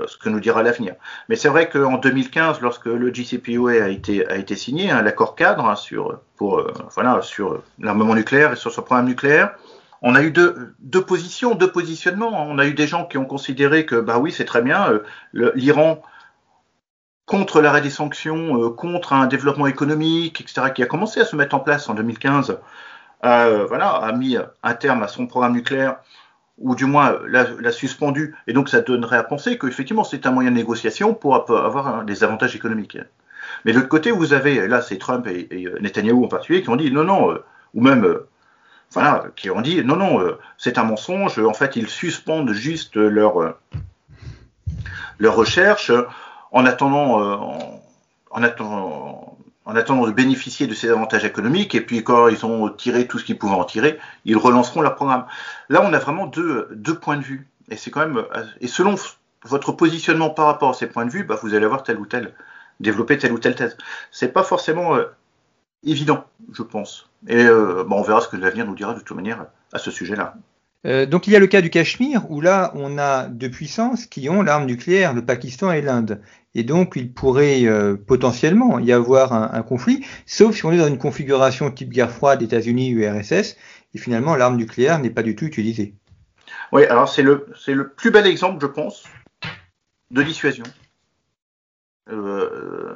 [0.07, 0.97] ce que nous dira l'avenir.
[1.31, 5.75] Mais c'est vrai qu'en 2015, lorsque le JCPOA a été signé, hein, l'accord cadre hein,
[6.43, 9.55] euh, sur l'armement nucléaire et sur ce programme nucléaire,
[10.03, 10.75] on a eu deux,
[11.07, 12.47] positions, deux positionnements.
[12.47, 15.53] On a eu des gens qui ont considéré que bah oui, c'est très bien, euh,
[15.55, 16.03] l'Iran
[17.25, 21.55] contre l'arrêt des sanctions, contre un développement économique, etc., qui a commencé à se mettre
[21.55, 22.59] en place en 2015,
[23.23, 25.99] voilà, a mis un terme à son programme nucléaire
[26.61, 30.51] ou du moins l'a suspendu, et donc ça donnerait à penser qu'effectivement c'est un moyen
[30.51, 32.99] de négociation pour avoir des avantages économiques.
[33.65, 36.69] Mais de l'autre côté, vous avez, là c'est Trump et, et, Netanyahu en particulier, qui
[36.69, 37.45] ont dit non, non, euh,
[37.75, 38.29] ou même, euh,
[38.93, 42.97] voilà, qui ont dit non, non, euh, c'est un mensonge, en fait ils suspendent juste
[42.97, 43.57] leur,
[45.19, 45.91] leur recherche
[46.53, 47.81] en attendant
[49.71, 53.19] en attendant de bénéficier de ces avantages économiques, et puis quand ils ont tiré tout
[53.19, 55.27] ce qu'ils pouvaient en tirer, ils relanceront leur programme.
[55.69, 56.69] Là, on a vraiment deux,
[57.01, 57.49] points de vue.
[57.71, 58.25] Et c'est quand même,
[58.61, 58.97] et selon
[59.45, 62.07] votre positionnement par rapport à ces points de vue, bah, vous allez avoir tel ou
[62.07, 62.35] tel,
[62.81, 63.77] développer telle ou telle thèse.
[64.11, 65.05] C'est pas forcément euh,
[65.85, 67.09] évident, je pense.
[67.29, 69.93] Et euh, bah, on verra ce que l'avenir nous dira de toute manière à ce
[69.93, 70.35] sujet-là.
[70.87, 74.07] Euh, donc il y a le cas du Cachemire où là on a deux puissances
[74.07, 76.23] qui ont l'arme nucléaire, le Pakistan et l'Inde.
[76.55, 80.89] Et donc il pourrait euh, potentiellement y avoir un, conflit, sauf si on est dans
[80.89, 83.57] une configuration type guerre froide États-Unis URSS,
[83.95, 85.95] et finalement l'arme nucléaire n'est pas du tout utilisée.
[86.73, 89.05] Oui, alors c'est le, c'est le plus bel exemple, je pense,
[90.11, 90.65] de dissuasion.
[92.11, 92.95] Euh,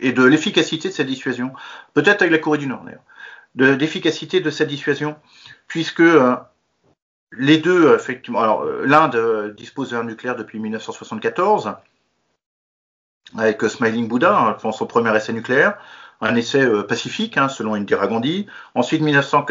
[0.00, 1.52] et de l'efficacité de cette dissuasion,
[1.92, 3.04] peut-être avec la Corée du Nord d'ailleurs,
[3.54, 5.16] de l'efficacité de cette dissuasion,
[5.66, 6.02] puisque
[7.32, 11.74] les deux, effectivement, alors euh, l'Inde euh, dispose d'un nucléaire depuis 1974,
[13.36, 15.76] avec euh, Smiling Buddha, hein, son premier essai nucléaire,
[16.20, 18.46] un essai pacifique, hein, selon Indira Gandhi.
[18.74, 19.46] Ensuite, 1900,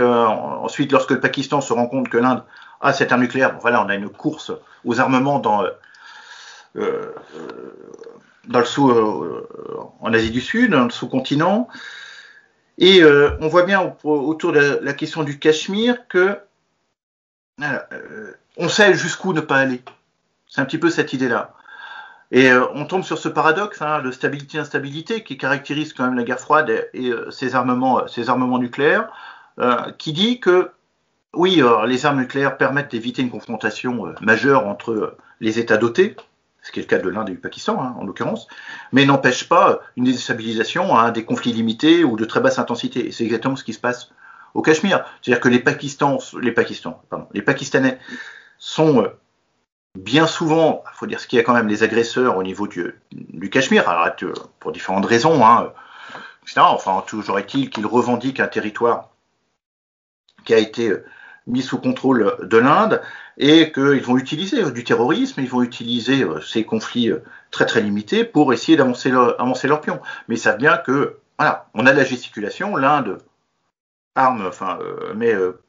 [0.64, 2.44] ensuite, lorsque le Pakistan se rend compte que l'Inde
[2.82, 4.52] a cette arme nucléaire, voilà, on a une course
[4.84, 5.64] aux armements dans,
[6.74, 8.92] dans le sous,
[10.00, 11.68] en Asie du Sud, dans le sous-continent.
[12.80, 16.40] Et on voit bien autour de la question du Cachemire que
[17.62, 19.82] euh, on sait jusqu'où ne pas aller.
[20.48, 21.54] C'est un petit peu cette idée-là.
[22.32, 26.24] Et euh, on tombe sur ce paradoxe hein, de stabilité-instabilité qui caractérise quand même la
[26.24, 29.10] guerre froide et, euh, ses, armements, nucléaires,
[29.98, 30.72] qui dit que
[31.34, 36.18] oui, les armes nucléaires permettent d'éviter une confrontation majeure entre les États dotés,
[36.62, 38.48] ce qui est le cas de l'Inde et du Pakistan hein, en l'occurrence,
[38.92, 43.08] mais n'empêche pas une déstabilisation, hein, des conflits limités ou de très basse intensité.
[43.08, 44.12] Et c'est exactement ce qui se passe
[44.56, 45.06] au Cachemire.
[45.22, 45.58] C'est-à-dire que les,
[46.42, 46.52] les,
[47.10, 48.00] pardon, les Pakistanais
[48.58, 49.10] sont euh,
[49.96, 52.68] bien souvent, il faut dire ce qu'il y a quand même les agresseurs au niveau
[52.68, 52.96] du,
[53.52, 55.72] Cachemire, alors, euh, pour différentes raisons, hein,
[56.44, 56.62] etc.
[56.62, 59.10] Enfin, toujours est-il qu'ils revendiquent un territoire
[60.46, 61.06] qui a été euh,
[61.48, 63.02] mis sous contrôle de l'Inde
[63.38, 67.12] et qu'ils vont utiliser du terrorisme, ils vont utiliser ces conflits
[67.52, 70.00] très très limités pour essayer d'avancer leur, avancer leur pion.
[70.28, 73.20] Mais ils savent bien que, voilà, on a de la gesticulation, l'Inde
[74.16, 75.62] arme, enfin, euh, mais euh,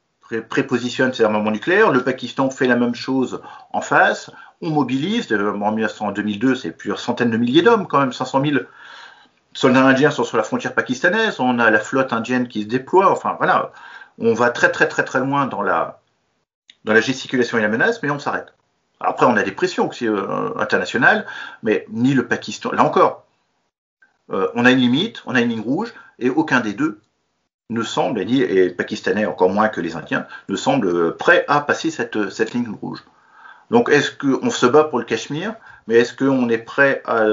[0.49, 1.91] prépositionne ses armements nucléaires.
[1.91, 3.41] Le Pakistan fait la même chose
[3.73, 4.31] en face.
[4.63, 5.33] On mobilise.
[5.33, 8.57] En 2002, c'est plusieurs centaines de milliers d'hommes, quand même, 500 000
[9.53, 11.41] soldats indiens sont sur la frontière pakistanaise.
[11.41, 13.11] On a la flotte indienne qui se déploie.
[13.11, 13.73] Enfin, voilà.
[14.19, 16.01] On va très, très, très, très loin dans la,
[16.85, 18.55] dans la gesticulation et la menace, mais on s'arrête.
[18.99, 21.27] Après, on a des pressions aussi euh, internationales,
[21.63, 22.73] mais ni le Pakistan.
[22.73, 23.25] Là encore,
[24.29, 27.01] on a une limite, on a une ligne rouge, et aucun des deux
[27.71, 31.91] ne semble, et les Pakistanais encore moins que les Indiens, ne semblent prêts à passer
[31.91, 33.03] cette, cette ligne rouge.
[33.71, 35.55] Donc est-ce qu'on se bat pour le Cachemire,
[35.87, 37.27] mais est-ce qu'on est prêt à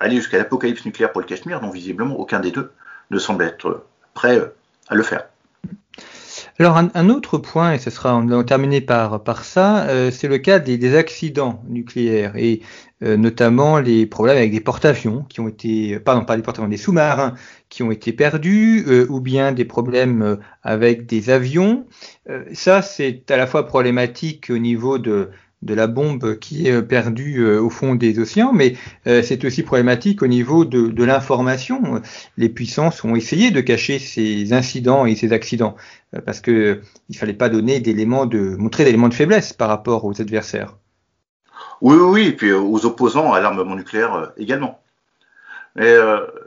[0.00, 1.60] aller jusqu'à l'apocalypse nucléaire pour le Cachemire?
[1.60, 2.72] Non, visiblement, aucun des deux
[3.10, 3.84] ne semble être
[4.14, 4.40] prêt
[4.88, 5.24] à le faire.
[6.60, 10.26] Alors un, autre point, et ce sera on va terminer par par ça, euh, c'est
[10.26, 12.62] le cas des, des, accidents nucléaires et
[13.04, 16.76] euh, notamment les problèmes avec des porte-avions qui ont été, pardon, pas des porte-avions, des
[16.76, 17.34] sous-marins
[17.68, 21.86] qui ont été perdus, euh, ou bien des problèmes avec des avions.
[22.52, 25.30] ça, c'est à la fois problématique au niveau de
[25.62, 29.62] de la bombe qui est perdue euh, au fond des océans, mais euh, c'est aussi
[29.62, 32.00] problématique au niveau de, l'information.
[32.36, 35.76] Les puissances ont essayé de cacher ces incidents et ces accidents
[36.14, 40.04] euh, parce que il fallait pas donner d'éléments de montrer d'éléments de faiblesse par rapport
[40.04, 40.76] aux adversaires.
[41.80, 44.80] Oui, oui, oui, et puis aux opposants à l'armement nucléaire également.
[45.76, 45.94] Mais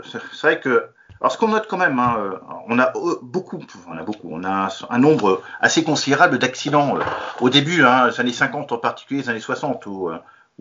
[0.03, 0.83] c'est vrai que
[1.21, 4.27] alors, ce qu'on note quand même, hein, euh, on a euh, beaucoup, on a beaucoup,
[4.31, 6.97] on a un nombre assez considérable d'accidents.
[6.97, 7.03] Euh,
[7.41, 10.09] au début, hein, les années 50 en particulier, les années 60, où,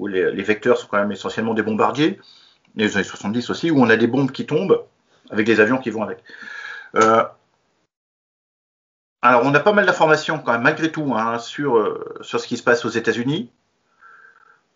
[0.06, 2.20] les, les, vecteurs sont quand même essentiellement des bombardiers,
[2.76, 4.84] les années 70 aussi, où on a des bombes qui tombent
[5.30, 6.22] avec des avions qui vont avec.
[9.22, 12.62] Alors, on a pas mal d'informations quand même, malgré tout, hein, sur, ce qui se
[12.62, 13.50] passe aux États-Unis.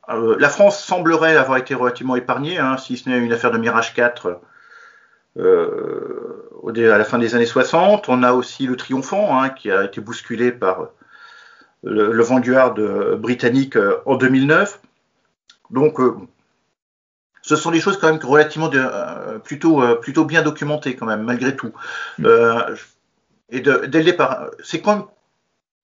[0.09, 4.41] La France semblerait avoir été relativement épargnée, si ce n'est une affaire de Mirage 4
[5.39, 8.09] euh, à la fin des années 60.
[8.09, 10.89] On a aussi le Triomphant, hein, qui a été bousculé par
[11.83, 12.75] le, le Vanguard
[13.19, 14.81] britannique euh, en 2009.
[15.71, 16.17] Donc, euh,
[17.43, 18.83] ce sont des choses quand même relativement de,
[19.41, 21.73] plutôt, plutôt bien documentées quand même, malgré tout.
[22.19, 22.27] Mm.
[23.51, 25.05] et de, dès le départ, c'est quand même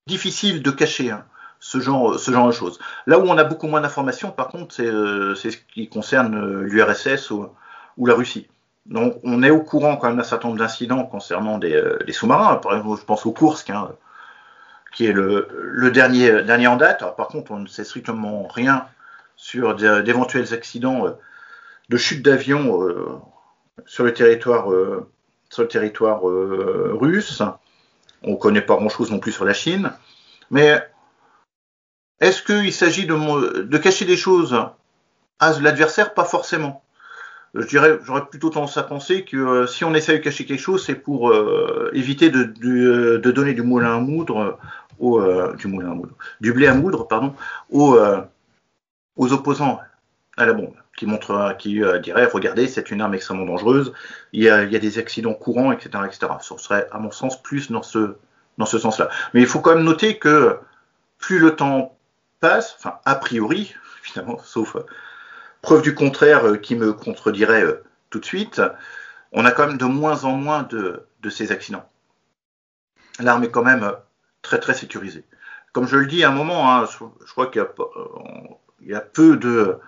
[0.07, 1.11] difficile de cacher.
[1.11, 1.25] Hein,
[1.61, 2.79] ce genre, ce genre de choses.
[3.07, 7.49] Là où on a beaucoup moins d'informations, par contre, c'est ce qui concerne l'URSS ou,
[7.99, 8.49] ou, la Russie.
[8.87, 12.57] Donc, on est au courant quand même d'un certain nombre d'incidents concernant des, sous-marins.
[12.57, 13.91] Par exemple, je pense au Kursk, hein,
[14.93, 17.05] qui est le, dernier, dernier en date.
[17.17, 18.87] par contre, on ne sait strictement rien
[19.37, 21.13] sur d'éventuels accidents euh,
[21.89, 23.19] de chute d'avion euh,
[23.87, 25.09] sur le territoire, euh,
[26.95, 27.43] russe.
[28.23, 29.93] On ne connaît pas grand-chose non plus sur la Chine.
[30.51, 30.79] Mais
[32.21, 34.55] est-ce qu'il s'agit de, cacher des choses
[35.39, 36.13] à l'adversaire?
[36.13, 36.83] Pas forcément.
[37.55, 40.85] Je dirais, j'aurais plutôt tendance à penser que si on essaie de cacher quelque chose,
[40.85, 41.35] c'est pour
[41.93, 44.59] éviter de, de, donner du moulin à moudre
[45.01, 45.21] au,
[45.57, 47.35] du blé à moudre, pardon,
[47.71, 47.97] aux,
[49.33, 49.81] opposants
[50.37, 53.93] à la bombe, qui montre, qui euh, dirait, regardez, c'est une arme extrêmement dangereuse,
[54.33, 56.33] il y, a, des accidents courants, etc., etc.
[56.41, 58.17] Ce serait, à mon sens, plus dans ce,
[58.59, 59.09] sens-là.
[59.35, 60.59] Mais il faut quand même noter que
[61.19, 61.97] plus le temps
[62.41, 64.81] passe, enfin, a priori, finalement, sauf euh,
[65.63, 67.65] preuve du contraire euh, qui me contredirait
[68.11, 68.61] tout de suite,
[69.33, 71.87] on a quand même de moins en moins de, ces accidents.
[73.21, 73.93] L'arme est quand même
[74.43, 75.25] très très sécurisée.
[75.73, 77.65] Comme je le dis à un moment, hein, je, crois qu'il
[78.83, 79.79] y y a peu de,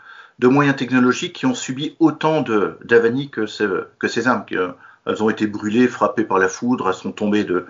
[0.47, 2.43] moyens technologiques qui ont subi autant
[2.85, 3.47] d'avanies que,
[3.99, 4.45] que, ces armes.
[5.05, 7.67] Elles ont été brûlées, frappées par la foudre, elles sont tombées de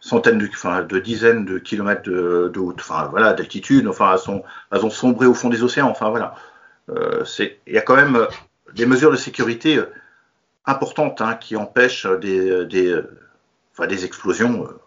[0.00, 3.88] centaines de, enfin, de dizaines de kilomètres de, enfin d'altitude.
[3.88, 4.42] Enfin, elles,
[4.72, 5.88] elles ont sombré au fond des océans.
[5.88, 6.55] Enfin voilà, euh,
[6.88, 8.26] il y a quand même
[8.74, 9.80] des mesures de sécurité
[10.66, 13.00] importantes hein, qui empêchent des, des,
[13.72, 14.80] enfin, des explosions euh,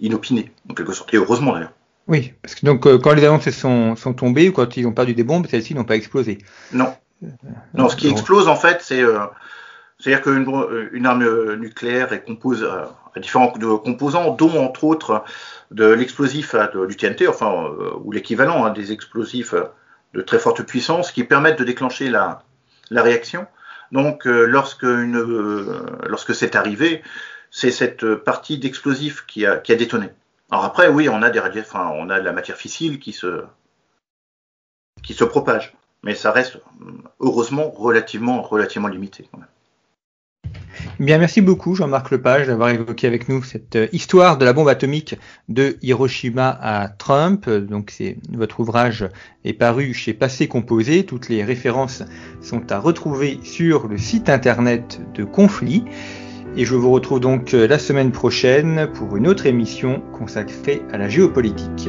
[0.00, 1.12] inopinées, en quelque sorte.
[1.14, 1.72] Et heureusement d'ailleurs.
[2.06, 4.92] Oui, parce que donc euh, quand les avions sont, sont tombés ou quand ils ont
[4.92, 6.38] perdu des bombes, celles-ci n'ont pas explosé.
[6.72, 6.94] Non.
[7.22, 7.28] Euh,
[7.74, 9.20] non, ce qui explose en fait, c'est euh,
[9.98, 10.46] c'est-à-dire qu'une
[10.92, 15.24] une arme nucléaire est composée à différents composants, dont entre autres
[15.70, 16.54] de l'explosif
[16.88, 17.70] du TNT, enfin
[18.02, 19.54] ou l'équivalent hein, des explosifs
[20.14, 22.42] de très forte puissance, qui permettent de déclencher la,
[22.90, 23.46] la réaction.
[23.92, 25.18] Donc lorsque une
[26.06, 27.02] lorsque c'est arrivé,
[27.50, 30.08] c'est cette partie d'explosif qui a qui a détonné.
[30.50, 33.44] Alors après, oui, on a des enfin, on a de la matière fissile qui se,
[35.02, 36.58] qui se propage, mais ça reste
[37.20, 39.28] heureusement relativement, relativement limité.
[41.00, 44.68] Bien, merci beaucoup Jean-Marc Lepage d'avoir évoqué avec nous cette euh, histoire de la bombe
[44.68, 45.16] atomique
[45.48, 47.48] de Hiroshima à Trump.
[47.48, 47.92] Donc,
[48.32, 49.08] votre ouvrage
[49.44, 51.04] est paru chez Passé Composé.
[51.04, 52.04] Toutes les références
[52.40, 55.84] sont à retrouver sur le site internet de Conflit.
[56.56, 60.98] Et je vous retrouve donc euh, la semaine prochaine pour une autre émission consacrée à
[60.98, 61.88] la géopolitique.